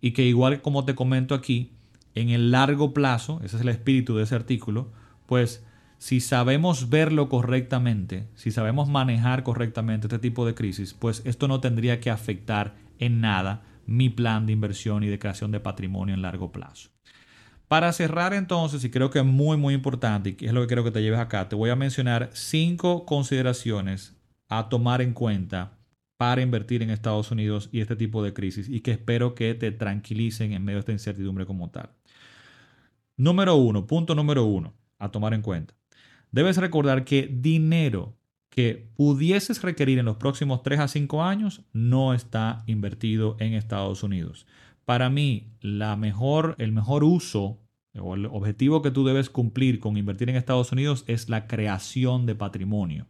Y 0.00 0.12
que 0.12 0.22
igual 0.22 0.62
como 0.62 0.84
te 0.84 0.94
comento 0.94 1.34
aquí, 1.34 1.72
en 2.14 2.30
el 2.30 2.52
largo 2.52 2.94
plazo, 2.94 3.40
ese 3.42 3.56
es 3.56 3.62
el 3.62 3.70
espíritu 3.70 4.16
de 4.16 4.22
ese 4.22 4.36
artículo, 4.36 4.92
pues 5.26 5.66
si 6.02 6.18
sabemos 6.18 6.90
verlo 6.90 7.28
correctamente, 7.28 8.26
si 8.34 8.50
sabemos 8.50 8.88
manejar 8.88 9.44
correctamente 9.44 10.08
este 10.08 10.18
tipo 10.18 10.44
de 10.44 10.52
crisis, 10.52 10.94
pues 10.94 11.22
esto 11.24 11.46
no 11.46 11.60
tendría 11.60 12.00
que 12.00 12.10
afectar 12.10 12.74
en 12.98 13.20
nada 13.20 13.62
mi 13.86 14.08
plan 14.08 14.44
de 14.44 14.52
inversión 14.52 15.04
y 15.04 15.06
de 15.06 15.20
creación 15.20 15.52
de 15.52 15.60
patrimonio 15.60 16.12
en 16.12 16.22
largo 16.22 16.50
plazo. 16.50 16.90
Para 17.68 17.92
cerrar 17.92 18.34
entonces, 18.34 18.82
y 18.82 18.90
creo 18.90 19.10
que 19.10 19.20
es 19.20 19.24
muy 19.24 19.56
muy 19.56 19.74
importante, 19.74 20.36
y 20.36 20.44
es 20.44 20.52
lo 20.52 20.62
que 20.62 20.66
quiero 20.66 20.82
que 20.82 20.90
te 20.90 21.02
lleves 21.02 21.20
acá, 21.20 21.48
te 21.48 21.54
voy 21.54 21.70
a 21.70 21.76
mencionar 21.76 22.30
cinco 22.32 23.06
consideraciones 23.06 24.16
a 24.48 24.68
tomar 24.68 25.02
en 25.02 25.12
cuenta 25.12 25.78
para 26.16 26.42
invertir 26.42 26.82
en 26.82 26.90
Estados 26.90 27.30
Unidos 27.30 27.68
y 27.70 27.80
este 27.80 27.94
tipo 27.94 28.24
de 28.24 28.32
crisis 28.32 28.68
y 28.68 28.80
que 28.80 28.90
espero 28.90 29.36
que 29.36 29.54
te 29.54 29.70
tranquilicen 29.70 30.52
en 30.52 30.64
medio 30.64 30.78
de 30.78 30.80
esta 30.80 30.92
incertidumbre 30.92 31.46
como 31.46 31.70
tal. 31.70 31.90
Número 33.16 33.54
uno, 33.54 33.86
punto 33.86 34.16
número 34.16 34.44
uno, 34.46 34.74
a 34.98 35.08
tomar 35.08 35.32
en 35.32 35.42
cuenta. 35.42 35.74
Debes 36.32 36.56
recordar 36.56 37.04
que 37.04 37.28
dinero 37.30 38.16
que 38.48 38.88
pudieses 38.96 39.62
requerir 39.62 39.98
en 39.98 40.06
los 40.06 40.16
próximos 40.16 40.62
3 40.62 40.80
a 40.80 40.88
5 40.88 41.22
años 41.22 41.62
no 41.72 42.12
está 42.12 42.64
invertido 42.66 43.36
en 43.38 43.54
Estados 43.54 44.02
Unidos. 44.02 44.46
Para 44.84 45.08
mí, 45.10 45.52
el 45.60 45.78
mejor 45.98 47.04
uso 47.04 47.58
o 47.98 48.14
el 48.14 48.26
objetivo 48.26 48.82
que 48.82 48.90
tú 48.90 49.04
debes 49.04 49.30
cumplir 49.30 49.78
con 49.78 49.96
invertir 49.96 50.30
en 50.30 50.36
Estados 50.36 50.72
Unidos 50.72 51.04
es 51.06 51.28
la 51.28 51.46
creación 51.46 52.26
de 52.26 52.34
patrimonio. 52.34 53.06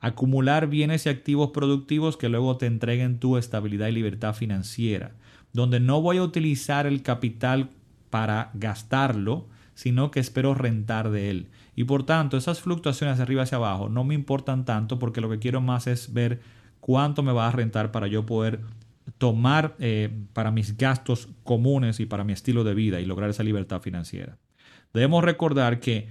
Acumular 0.00 0.66
bienes 0.66 1.06
y 1.06 1.10
activos 1.10 1.50
productivos 1.50 2.16
que 2.16 2.28
luego 2.28 2.56
te 2.56 2.66
entreguen 2.66 3.20
tu 3.20 3.36
estabilidad 3.36 3.88
y 3.88 3.92
libertad 3.92 4.34
financiera, 4.34 5.12
donde 5.52 5.78
no 5.78 6.00
voy 6.00 6.16
a 6.16 6.22
utilizar 6.22 6.86
el 6.86 7.02
capital 7.02 7.70
para 8.10 8.50
gastarlo, 8.54 9.48
sino 9.74 10.10
que 10.10 10.20
espero 10.20 10.54
rentar 10.54 11.10
de 11.10 11.30
él. 11.30 11.48
Y 11.74 11.84
por 11.84 12.04
tanto, 12.04 12.36
esas 12.36 12.60
fluctuaciones 12.60 13.16
de 13.16 13.22
arriba 13.22 13.42
hacia 13.42 13.56
abajo 13.56 13.88
no 13.88 14.04
me 14.04 14.14
importan 14.14 14.64
tanto 14.64 14.98
porque 14.98 15.20
lo 15.20 15.30
que 15.30 15.38
quiero 15.38 15.60
más 15.60 15.86
es 15.86 16.12
ver 16.12 16.40
cuánto 16.80 17.22
me 17.22 17.32
va 17.32 17.48
a 17.48 17.52
rentar 17.52 17.92
para 17.92 18.06
yo 18.06 18.26
poder 18.26 18.60
tomar 19.18 19.74
eh, 19.78 20.10
para 20.32 20.50
mis 20.50 20.76
gastos 20.76 21.28
comunes 21.44 22.00
y 22.00 22.06
para 22.06 22.24
mi 22.24 22.32
estilo 22.32 22.64
de 22.64 22.74
vida 22.74 23.00
y 23.00 23.06
lograr 23.06 23.30
esa 23.30 23.42
libertad 23.42 23.80
financiera. 23.80 24.38
Debemos 24.92 25.24
recordar 25.24 25.80
que 25.80 26.08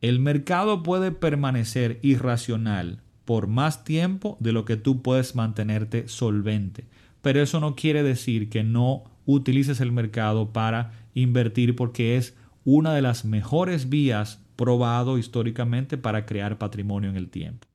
el 0.00 0.20
mercado 0.20 0.82
puede 0.82 1.10
permanecer 1.10 1.98
irracional 2.02 3.02
por 3.24 3.46
más 3.46 3.84
tiempo 3.84 4.36
de 4.40 4.52
lo 4.52 4.64
que 4.64 4.76
tú 4.76 5.02
puedes 5.02 5.34
mantenerte 5.34 6.08
solvente, 6.08 6.84
pero 7.22 7.42
eso 7.42 7.60
no 7.60 7.74
quiere 7.74 8.02
decir 8.02 8.48
que 8.48 8.64
no 8.64 9.04
utilices 9.26 9.80
el 9.80 9.92
mercado 9.92 10.52
para 10.52 10.92
invertir 11.14 11.76
porque 11.76 12.16
es 12.16 12.34
una 12.64 12.94
de 12.94 13.02
las 13.02 13.24
mejores 13.24 13.88
vías 13.88 14.40
probado 14.56 15.18
históricamente 15.18 15.96
para 15.96 16.26
crear 16.26 16.58
patrimonio 16.58 17.10
en 17.10 17.16
el 17.16 17.30
tiempo. 17.30 17.66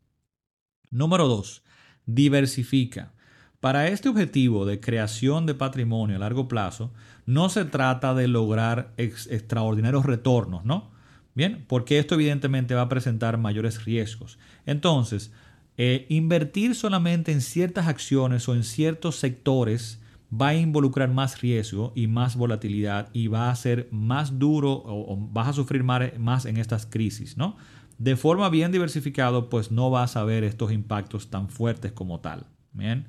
Número 0.92 1.28
2. 1.28 1.64
Diversifica. 2.06 3.14
Para 3.60 3.88
este 3.88 4.10
objetivo 4.10 4.66
de 4.66 4.80
creación 4.80 5.48
de 5.48 5.56
patrimonio 5.56 6.16
a 6.16 6.20
largo 6.20 6.48
plazo, 6.48 6.94
no 7.26 7.50
se 7.50 7.66
trata 7.66 8.14
de 8.14 8.28
lograr 8.28 8.94
extraordinarios 8.98 10.06
retornos, 10.06 10.64
¿no? 10.66 10.92
Bien, 11.34 11.66
porque 11.68 11.98
esto 11.98 12.16
evidentemente 12.16 12.76
va 12.76 12.82
a 12.82 12.90
presentar 12.90 13.38
mayores 13.38 13.84
riesgos. 13.84 14.38
Entonces, 14.66 15.32
eh, 15.78 16.06
invertir 16.10 16.76
solamente 16.76 17.32
en 17.32 17.42
ciertas 17.42 17.88
acciones 17.88 18.48
o 18.48 18.56
en 18.56 18.64
ciertos 18.64 19.18
sectores 19.18 20.00
va 20.32 20.50
a 20.50 20.56
involucrar 20.56 21.12
más 21.12 21.42
riesgo 21.42 21.94
y 21.96 22.08
más 22.08 22.36
volatilidad 22.36 23.10
y 23.14 23.28
va 23.28 23.50
a 23.50 23.56
ser 23.56 23.88
más 23.92 24.40
duro 24.40 24.72
o, 24.72 25.18
vas 25.32 25.48
a 25.50 25.54
sufrir 25.54 25.84
más, 25.84 26.46
en 26.46 26.58
estas 26.58 26.86
crisis, 26.86 27.38
¿no? 27.38 27.58
De 27.98 28.16
forma 28.16 28.50
bien 28.50 28.72
diversificado, 28.72 29.50
pues 29.50 29.72
no 29.72 29.90
vas 29.90 30.18
a 30.18 30.24
ver 30.26 30.44
estos 30.44 30.72
impactos 30.72 31.30
tan 31.30 31.50
fuertes 31.50 31.94
como 31.94 32.20
tal. 32.20 32.48
Bien. 32.74 33.08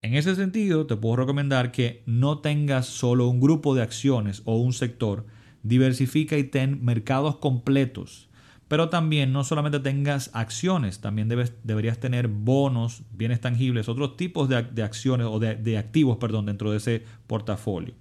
En 0.00 0.14
ese 0.14 0.34
sentido, 0.34 0.86
te 0.86 0.96
puedo 0.96 1.16
recomendar 1.16 1.72
que 1.72 2.02
no 2.06 2.38
tengas 2.38 2.86
solo 2.86 3.28
un 3.28 3.40
grupo 3.40 3.74
de 3.74 3.82
acciones 3.82 4.42
o 4.44 4.56
un 4.56 4.72
sector, 4.72 5.26
diversifica 5.62 6.38
y 6.38 6.44
ten 6.44 6.84
mercados 6.84 7.36
completos 7.36 8.25
pero 8.68 8.88
también 8.88 9.32
no 9.32 9.44
solamente 9.44 9.80
tengas 9.80 10.30
acciones, 10.32 11.00
también 11.00 11.28
deberías 11.28 11.98
tener 11.98 12.28
bonos, 12.28 13.02
bienes 13.12 13.40
tangibles, 13.40 13.88
otros 13.88 14.16
tipos 14.16 14.48
de, 14.48 14.82
acciones 14.82 15.26
o 15.30 15.38
de, 15.38 15.54
de, 15.54 15.78
activos, 15.78 16.16
perdón, 16.18 16.46
dentro 16.46 16.70
de 16.70 16.78
ese 16.78 17.04
portafolio. 17.26 17.94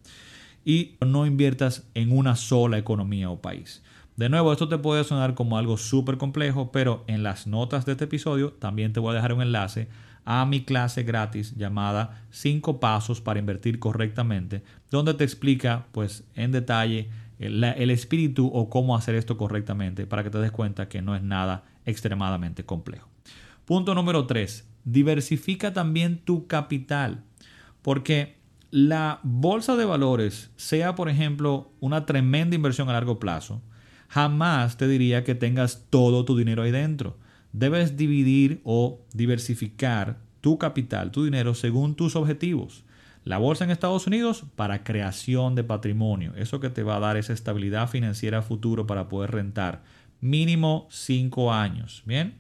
Y 0.64 0.98
no 1.06 1.28
inviertas 1.28 1.88
en 1.94 2.12
una 2.12 2.36
sola 2.36 2.80
economía 2.80 3.30
o 3.30 3.42
país. 3.42 3.84
De 4.16 4.30
nuevo, 4.30 4.52
esto 4.52 4.68
te 4.68 4.78
puede 4.78 5.04
sonar 5.04 5.36
como 5.36 5.58
algo 5.58 5.78
súper 5.78 6.18
complejo, 6.18 6.72
pero 6.72 7.04
en 7.08 7.22
las 7.22 7.48
notas 7.48 7.86
de 7.86 7.92
este 7.92 8.06
episodio 8.06 8.54
también 8.54 8.94
te 8.94 9.00
voy 9.00 9.12
a 9.12 9.16
dejar 9.16 9.34
un 9.34 9.42
enlace 9.42 9.90
a 10.26 10.46
mi 10.46 10.64
clase 10.64 11.04
gratis 11.04 11.56
llamada 11.56 12.24
5 12.32 12.80
pasos 12.80 13.22
para 13.22 13.40
invertir 13.40 13.78
correctamente, 13.78 14.64
donde 14.90 15.14
te 15.14 15.24
explica 15.24 15.86
pues 15.92 16.24
en 16.34 16.52
detalle 16.52 17.10
el, 17.40 17.90
espíritu 17.90 18.48
o 18.54 18.70
cómo 18.70 18.96
hacer 18.96 19.16
esto 19.16 19.38
correctamente 19.38 20.08
para 20.08 20.24
que 20.24 20.30
te 20.30 20.38
des 20.40 20.52
cuenta 20.52 20.88
que 20.88 21.02
no 21.02 21.16
es 21.16 21.24
nada 21.24 21.64
extremadamente 21.86 22.66
complejo. 22.66 23.10
Punto 23.66 23.96
número 23.96 24.26
3. 24.26 24.68
Diversifica 24.84 25.74
también 25.74 26.20
tu 26.20 26.48
capital. 26.48 27.24
Porque 27.82 28.36
la 28.72 29.20
bolsa 29.24 29.76
de 29.76 29.86
valores, 29.86 30.52
sea 30.56 30.96
por 30.96 31.10
ejemplo 31.10 31.72
una 31.80 32.06
tremenda 32.06 32.56
inversión 32.56 32.90
a 32.90 32.94
largo 32.94 33.20
plazo, 33.20 33.62
jamás 34.08 34.78
te 34.78 34.88
diría 34.88 35.24
que 35.24 35.36
tengas 35.36 35.86
todo 35.90 36.26
tu 36.26 36.38
dinero 36.38 36.64
ahí 36.64 36.72
dentro. 36.72 37.18
Debes 37.54 37.98
dividir 37.98 38.62
o 38.64 39.02
diversificar 39.14 40.20
tu 40.42 40.58
capital, 40.58 41.12
tu 41.12 41.24
dinero, 41.24 41.56
según 41.56 41.96
tus 41.96 42.16
objetivos. 42.16 42.84
La 43.26 43.40
bolsa 43.40 43.64
en 43.64 43.72
Estados 43.72 44.06
Unidos 44.06 44.46
para 44.56 44.84
creación 44.84 45.56
de 45.56 45.64
patrimonio. 45.64 46.34
Eso 46.38 46.60
que 46.60 46.70
te 46.70 46.84
va 46.84 46.98
a 46.98 47.00
dar 47.00 47.18
esa 47.18 47.34
estabilidad 47.34 47.90
financiera 47.90 48.44
futuro 48.44 48.86
para 48.86 49.10
poder 49.10 49.32
rentar. 49.32 49.82
Mínimo 50.22 50.88
5 50.92 51.52
años. 51.52 52.04
Bien. 52.06 52.36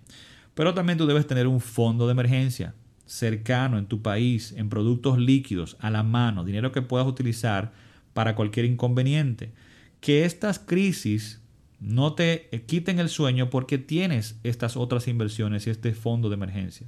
Pero 0.53 0.75
también 0.75 0.99
tú 0.99 1.07
debes 1.07 1.25
tener 1.25 1.47
un 1.47 1.59
fondo 1.59 2.05
de 2.05 2.11
emergencia 2.11 2.75
cercano 3.07 3.79
en 3.79 3.87
tu 3.87 4.03
país, 4.03 4.53
en 4.55 4.69
productos 4.69 5.17
líquidos, 5.17 5.75
a 5.79 5.89
la 5.89 6.03
mano, 6.03 6.43
dinero 6.43 6.71
que 6.71 6.81
puedas 6.83 7.07
utilizar 7.07 7.73
para 8.13 8.35
cualquier 8.35 8.65
inconveniente. 8.65 9.53
Que 10.01 10.23
estas 10.23 10.59
crisis 10.59 11.41
no 11.79 12.13
te 12.13 12.47
quiten 12.67 12.99
el 12.99 13.09
sueño 13.09 13.49
porque 13.49 13.79
tienes 13.79 14.39
estas 14.43 14.77
otras 14.77 15.07
inversiones 15.07 15.65
y 15.65 15.71
este 15.71 15.93
fondo 15.93 16.29
de 16.29 16.35
emergencia. 16.35 16.87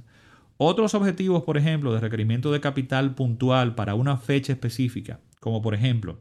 Otros 0.60 0.94
objetivos, 0.94 1.44
por 1.44 1.56
ejemplo, 1.56 1.94
de 1.94 2.00
requerimiento 2.00 2.50
de 2.50 2.60
capital 2.60 3.14
puntual 3.14 3.76
para 3.76 3.94
una 3.94 4.16
fecha 4.16 4.52
específica, 4.52 5.20
como 5.40 5.62
por 5.62 5.72
ejemplo 5.74 6.18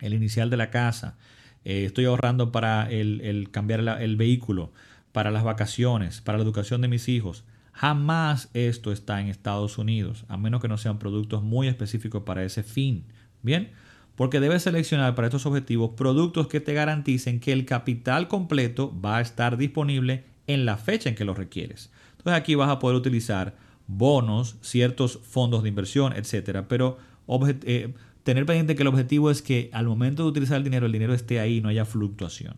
el 0.00 0.14
inicial 0.14 0.50
de 0.50 0.56
la 0.56 0.70
casa, 0.70 1.16
eh, 1.64 1.84
estoy 1.84 2.06
ahorrando 2.06 2.50
para 2.50 2.90
el, 2.90 3.48
cambiar 3.52 3.80
el 4.02 4.16
vehículo, 4.16 4.72
para 5.12 5.30
las 5.30 5.44
vacaciones, 5.44 6.20
para 6.20 6.38
la 6.38 6.44
educación 6.44 6.80
de 6.80 6.88
mis 6.88 7.08
hijos. 7.08 7.44
Jamás 7.72 8.50
esto 8.52 8.90
está 8.90 9.20
en 9.20 9.28
Estados 9.28 9.78
Unidos, 9.78 10.24
a 10.26 10.36
menos 10.36 10.60
que 10.60 10.66
no 10.66 10.76
sean 10.76 10.98
productos 10.98 11.44
muy 11.44 11.68
específicos 11.68 12.24
para 12.24 12.42
ese 12.42 12.64
fin. 12.64 13.04
Bien, 13.42 13.70
porque 14.16 14.40
debes 14.40 14.64
seleccionar 14.64 15.14
para 15.14 15.28
estos 15.28 15.46
objetivos 15.46 15.92
productos 15.96 16.48
que 16.48 16.60
te 16.60 16.74
garanticen 16.74 17.38
que 17.38 17.52
el 17.52 17.64
capital 17.64 18.26
completo 18.26 18.92
va 19.00 19.18
a 19.18 19.20
estar 19.20 19.56
disponible 19.56 20.24
en 20.48 20.64
la 20.66 20.76
fecha 20.76 21.08
en 21.08 21.14
que 21.14 21.24
lo 21.24 21.34
requieres. 21.34 21.92
Entonces 22.22 22.40
aquí 22.40 22.54
vas 22.54 22.70
a 22.70 22.78
poder 22.78 22.96
utilizar 22.96 23.56
bonos, 23.88 24.54
ciertos 24.60 25.18
fondos 25.24 25.64
de 25.64 25.70
inversión, 25.70 26.12
etcétera, 26.12 26.68
pero 26.68 26.98
eh, 27.64 27.92
tener 28.22 28.46
pendiente 28.46 28.76
que 28.76 28.82
el 28.82 28.88
objetivo 28.88 29.28
es 29.28 29.42
que 29.42 29.70
al 29.72 29.86
momento 29.86 30.22
de 30.22 30.28
utilizar 30.28 30.58
el 30.58 30.62
dinero, 30.62 30.86
el 30.86 30.92
dinero 30.92 31.14
esté 31.14 31.40
ahí, 31.40 31.60
no 31.60 31.68
haya 31.68 31.84
fluctuación. 31.84 32.54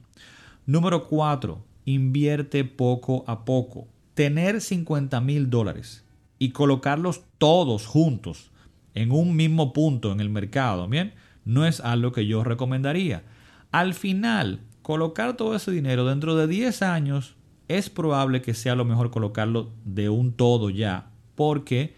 Número 0.67 1.09
4. 1.09 1.65
Invierte 1.87 2.65
poco 2.65 3.25
a 3.27 3.47
poco. 3.47 3.89
Tener 4.13 4.61
50 4.61 5.19
mil 5.23 5.49
dólares 5.49 6.05
y 6.39 6.51
colocarlos 6.51 7.23
todos 7.39 7.87
juntos 7.87 8.51
en 8.95 9.13
un 9.13 9.35
mismo 9.35 9.73
punto 9.73 10.13
en 10.13 10.21
el 10.21 10.29
mercado, 10.29 10.89
¿bien? 10.89 11.15
No 11.47 11.65
es 11.65 11.81
algo 11.81 12.13
que 12.13 12.27
yo 12.27 12.45
recomendaría. 12.45 13.25
Al 13.73 13.95
final, 13.95 14.61
colocar 14.83 15.39
todo 15.39 15.57
ese 15.57 15.71
dinero 15.71 16.05
dentro 16.05 16.37
de 16.37 16.47
10 16.47 16.83
años 16.83 17.35
es 17.69 17.91
probable 17.91 18.43
que 18.43 18.55
sea 18.55 18.75
lo 18.75 18.85
mejor 18.85 19.11
colocarlo 19.11 19.73
de 19.85 20.09
un 20.09 20.33
todo 20.33 20.71
ya, 20.71 21.11
porque 21.35 21.95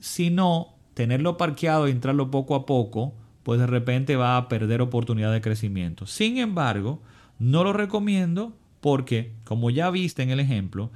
si 0.00 0.30
no, 0.30 0.74
tenerlo 0.94 1.36
parqueado 1.36 1.88
y 1.88 1.92
entrarlo 1.92 2.30
poco 2.30 2.54
a 2.54 2.66
poco, 2.66 3.14
pues 3.42 3.60
de 3.60 3.66
repente 3.66 4.16
va 4.16 4.36
a 4.36 4.48
perder 4.48 4.80
oportunidad 4.80 5.32
de 5.32 5.40
crecimiento. 5.40 6.06
Sin 6.06 6.38
embargo, 6.38 7.00
no 7.38 7.64
lo 7.64 7.72
recomiendo 7.72 8.52
porque, 8.80 9.32
como 9.44 9.70
ya 9.70 9.90
viste 9.90 10.22
en 10.22 10.30
el 10.30 10.40
ejemplo, 10.40 10.90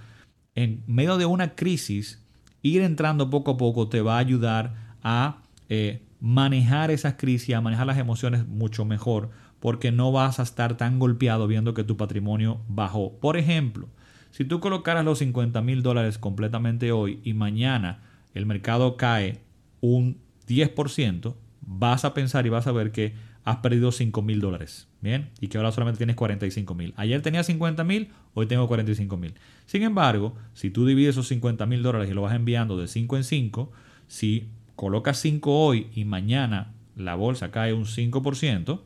en 0.55 0.83
medio 0.87 1.17
de 1.17 1.27
una 1.27 1.55
crisis, 1.55 2.23
ir 2.63 2.83
entrando 2.83 3.31
poco 3.31 3.53
a 3.53 3.57
poco 3.57 3.89
te 3.89 4.01
va 4.01 4.17
a 4.17 4.21
ayudar 4.21 4.75
a 5.03 5.43
eh, 5.69 6.03
manejar 6.21 6.91
esas 6.91 7.15
crisis, 7.15 7.55
a 7.55 7.61
manejar 7.61 7.87
las 7.87 7.99
emociones 7.99 8.47
mucho 8.47 8.85
mejor, 8.85 9.31
porque 9.61 9.93
no 9.93 10.13
vas 10.13 10.39
a 10.39 10.43
estar 10.43 10.77
tan 10.77 10.99
golpeado 10.99 11.47
viendo 11.47 11.75
que 11.75 11.85
tu 11.85 11.97
patrimonio 11.97 12.61
bajó. 12.69 13.13
Por 13.21 13.37
ejemplo, 13.37 13.89
si 14.31 14.45
tú 14.45 14.61
colocaras 14.61 15.05
los 15.05 15.19
50 15.19 15.61
mil 15.63 15.83
dólares 15.83 16.19
completamente 16.19 16.93
hoy 16.93 17.21
y 17.25 17.35
mañana 17.35 18.03
el 18.35 18.47
mercado 18.47 18.97
cae 18.97 19.41
un 19.81 20.19
10%, 20.47 21.35
vas 21.63 22.05
a 22.05 22.15
pensar 22.15 22.47
y 22.47 22.51
vas 22.51 22.67
a 22.67 22.73
ver 22.73 22.93
que 22.93 23.15
has 23.45 23.57
perdido 23.57 23.93
5 23.93 24.23
mil 24.23 24.41
dólares. 24.41 24.89
Bien, 25.01 25.31
y 25.41 25.47
que 25.47 25.59
ahora 25.59 25.71
solamente 25.71 25.99
tienes 25.99 26.17
45 26.17 26.75
mil. 26.75 26.93
Ayer 26.97 27.23
tenía 27.23 27.45
50 27.45 27.85
mil, 27.85 28.11
hoy 28.35 28.47
tengo 28.47 28.67
45 28.67 29.17
mil. 29.17 29.35
Sin 29.67 29.85
embargo, 29.85 30.35
si 30.55 30.71
tú 30.71 30.85
divides 30.87 31.11
esos 31.11 31.29
50 31.29 31.67
mil 31.67 31.83
dólares 31.83 32.11
y 32.11 32.15
lo 32.15 32.23
vas 32.23 32.35
enviando 32.35 32.77
de 32.77 32.89
5 32.89 33.17
en 33.17 33.25
5, 33.25 33.73
si 34.09 34.49
colocas 34.75 35.19
5 35.21 35.53
hoy 35.53 35.87
y 35.95 36.05
mañana 36.05 36.75
la 36.97 37.15
bolsa 37.15 37.53
cae 37.53 37.73
un 37.73 37.85
5%, 37.85 38.81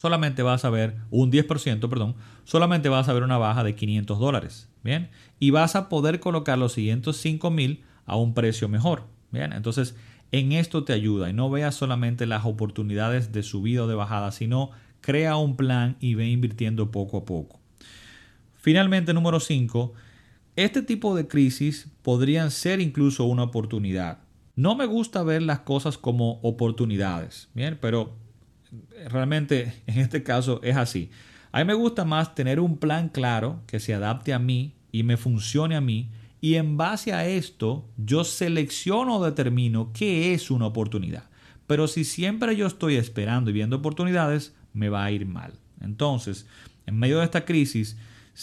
solamente 0.00 0.42
vas 0.42 0.64
a 0.64 0.70
ver 0.70 0.96
un 1.10 1.32
10%, 1.32 1.88
perdón, 1.88 2.14
solamente 2.44 2.88
vas 2.88 3.08
a 3.08 3.12
ver 3.12 3.22
una 3.22 3.38
baja 3.38 3.64
de 3.64 3.74
500 3.74 4.18
dólares, 4.18 4.68
¿bien? 4.84 5.10
Y 5.40 5.50
vas 5.50 5.74
a 5.76 5.88
poder 5.88 6.20
colocar 6.20 6.58
los 6.58 6.72
siguientes 6.72 7.16
5 7.16 7.50
mil 7.50 7.82
a 8.06 8.16
un 8.16 8.32
precio 8.32 8.68
mejor, 8.68 9.04
¿bien? 9.30 9.52
Entonces, 9.52 9.96
en 10.30 10.52
esto 10.52 10.84
te 10.84 10.92
ayuda 10.92 11.30
y 11.30 11.32
no 11.32 11.50
veas 11.50 11.74
solamente 11.74 12.26
las 12.26 12.44
oportunidades 12.44 13.32
de 13.32 13.42
subida 13.42 13.84
o 13.84 13.86
de 13.86 13.94
bajada, 13.94 14.30
sino 14.30 14.70
crea 15.00 15.36
un 15.36 15.56
plan 15.56 15.96
y 16.00 16.14
ve 16.14 16.28
invirtiendo 16.28 16.90
poco 16.90 17.18
a 17.18 17.24
poco. 17.24 17.58
Finalmente, 18.54 19.12
número 19.14 19.40
5, 19.40 19.94
este 20.54 20.82
tipo 20.82 21.16
de 21.16 21.26
crisis 21.26 21.88
podrían 22.02 22.50
ser 22.50 22.80
incluso 22.80 23.24
una 23.24 23.44
oportunidad. 23.44 24.18
No 24.54 24.74
me 24.74 24.86
gusta 24.86 25.22
ver 25.22 25.42
las 25.42 25.60
cosas 25.60 25.98
como 25.98 26.40
oportunidades, 26.42 27.48
bien, 27.54 27.78
pero 27.80 28.16
realmente 29.08 29.82
en 29.86 29.98
este 29.98 30.22
caso 30.22 30.60
es 30.62 30.76
así. 30.76 31.10
A 31.52 31.58
mí 31.58 31.64
me 31.64 31.74
gusta 31.74 32.04
más 32.04 32.34
tener 32.34 32.60
un 32.60 32.76
plan 32.76 33.08
claro 33.08 33.62
que 33.66 33.80
se 33.80 33.94
adapte 33.94 34.32
a 34.32 34.38
mí 34.38 34.74
y 34.92 35.02
me 35.02 35.16
funcione 35.16 35.76
a 35.76 35.80
mí 35.80 36.10
y 36.40 36.54
en 36.54 36.76
base 36.76 37.12
a 37.12 37.26
esto 37.26 37.88
yo 37.96 38.24
selecciono 38.24 39.16
o 39.16 39.24
determino 39.24 39.92
qué 39.92 40.34
es 40.34 40.50
una 40.50 40.66
oportunidad. 40.66 41.24
Pero 41.66 41.88
si 41.88 42.04
siempre 42.04 42.56
yo 42.56 42.66
estoy 42.66 42.96
esperando 42.96 43.50
y 43.50 43.54
viendo 43.54 43.76
oportunidades, 43.76 44.54
me 44.72 44.88
va 44.88 45.04
a 45.04 45.10
ir 45.10 45.26
mal. 45.26 45.52
Entonces, 45.80 46.46
en 46.86 46.98
medio 46.98 47.18
de 47.18 47.24
esta 47.24 47.44
crisis, 47.44 47.96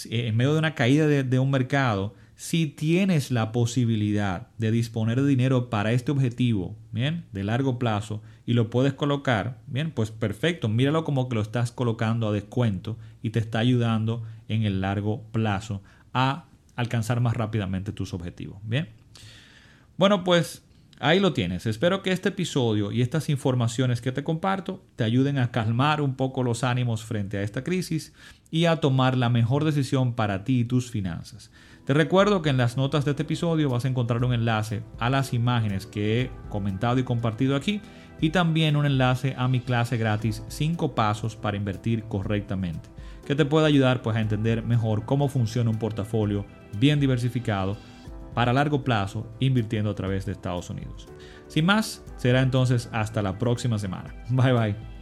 en 0.09 0.35
medio 0.35 0.53
de 0.53 0.59
una 0.59 0.75
caída 0.75 1.07
de, 1.07 1.39
un 1.39 1.49
mercado, 1.49 2.13
si 2.35 2.67
tienes 2.67 3.31
la 3.31 3.51
posibilidad 3.51 4.47
de 4.57 4.71
disponer 4.71 5.21
de 5.21 5.27
dinero 5.27 5.69
para 5.69 5.93
este 5.93 6.11
objetivo, 6.11 6.75
bien, 6.91 7.25
de 7.31 7.43
largo 7.43 7.79
plazo, 7.79 8.21
y 8.45 8.53
lo 8.53 8.69
puedes 8.69 8.93
colocar, 8.93 9.59
bien, 9.67 9.91
pues 9.91 10.11
perfecto, 10.11 10.67
míralo 10.67 11.03
como 11.05 11.29
que 11.29 11.35
lo 11.35 11.41
estás 11.41 11.71
colocando 11.71 12.27
a 12.27 12.33
descuento 12.33 12.97
y 13.21 13.29
te 13.29 13.39
está 13.39 13.59
ayudando 13.59 14.23
en 14.49 14.63
el 14.63 14.81
largo 14.81 15.23
plazo 15.31 15.81
a 16.13 16.45
alcanzar 16.75 17.21
más 17.21 17.35
rápidamente 17.35 17.93
tus 17.93 18.13
objetivos, 18.13 18.57
bien. 18.63 18.89
Bueno, 19.97 20.25
pues 20.25 20.64
Ahí 20.99 21.19
lo 21.19 21.33
tienes. 21.33 21.65
Espero 21.65 22.01
que 22.01 22.13
este 22.13 22.29
episodio 22.29 22.91
y 22.93 23.01
estas 23.01 23.27
informaciones 23.29 23.99
que 23.99 24.13
te 24.13 24.23
comparto 24.23 24.81
te 24.95 25.03
ayuden 25.03 25.37
a 25.37 25.51
calmar 25.51 25.99
un 25.99 26.15
poco 26.15 26.41
los 26.41 26.63
ánimos 26.63 27.03
frente 27.03 27.37
a 27.37 27.41
esta 27.41 27.65
crisis 27.65 28.13
y 28.49 28.65
a 28.65 28.77
tomar 28.77 29.17
la 29.17 29.27
mejor 29.27 29.65
decisión 29.65 30.13
para 30.13 30.45
ti 30.45 30.61
y 30.61 30.65
tus 30.65 30.89
finanzas. 30.89 31.51
Te 31.83 31.93
recuerdo 31.93 32.41
que 32.41 32.49
en 32.49 32.55
las 32.57 32.77
notas 32.77 33.03
de 33.03 33.11
este 33.11 33.23
episodio 33.23 33.69
vas 33.69 33.83
a 33.83 33.89
encontrar 33.89 34.23
un 34.23 34.33
enlace 34.33 34.83
a 34.97 35.09
las 35.09 35.33
imágenes 35.33 35.85
que 35.85 36.21
he 36.21 36.31
comentado 36.49 36.97
y 36.97 37.03
compartido 37.03 37.57
aquí 37.57 37.81
y 38.21 38.29
también 38.29 38.77
un 38.77 38.85
enlace 38.85 39.35
a 39.37 39.49
mi 39.49 39.59
clase 39.59 39.97
gratis 39.97 40.43
5 40.47 40.95
pasos 40.95 41.35
para 41.35 41.57
invertir 41.57 42.05
correctamente, 42.05 42.89
que 43.27 43.35
te 43.35 43.43
puede 43.43 43.67
ayudar 43.67 44.01
pues 44.01 44.15
a 44.15 44.21
entender 44.21 44.63
mejor 44.63 45.05
cómo 45.05 45.27
funciona 45.27 45.69
un 45.69 45.77
portafolio 45.77 46.45
bien 46.79 47.01
diversificado 47.01 47.75
para 48.35 48.53
largo 48.53 48.83
plazo 48.83 49.25
invirtiendo 49.39 49.89
a 49.89 49.95
través 49.95 50.27
de 50.27 50.33
Estados 50.33 50.69
Unidos. 50.69 51.07
Sin 51.47 51.65
más, 51.65 52.03
será 52.17 52.41
entonces 52.41 52.89
hasta 52.91 53.23
la 53.23 53.39
próxima 53.39 53.79
semana. 53.79 54.13
Bye 54.29 54.53
bye. 54.53 54.94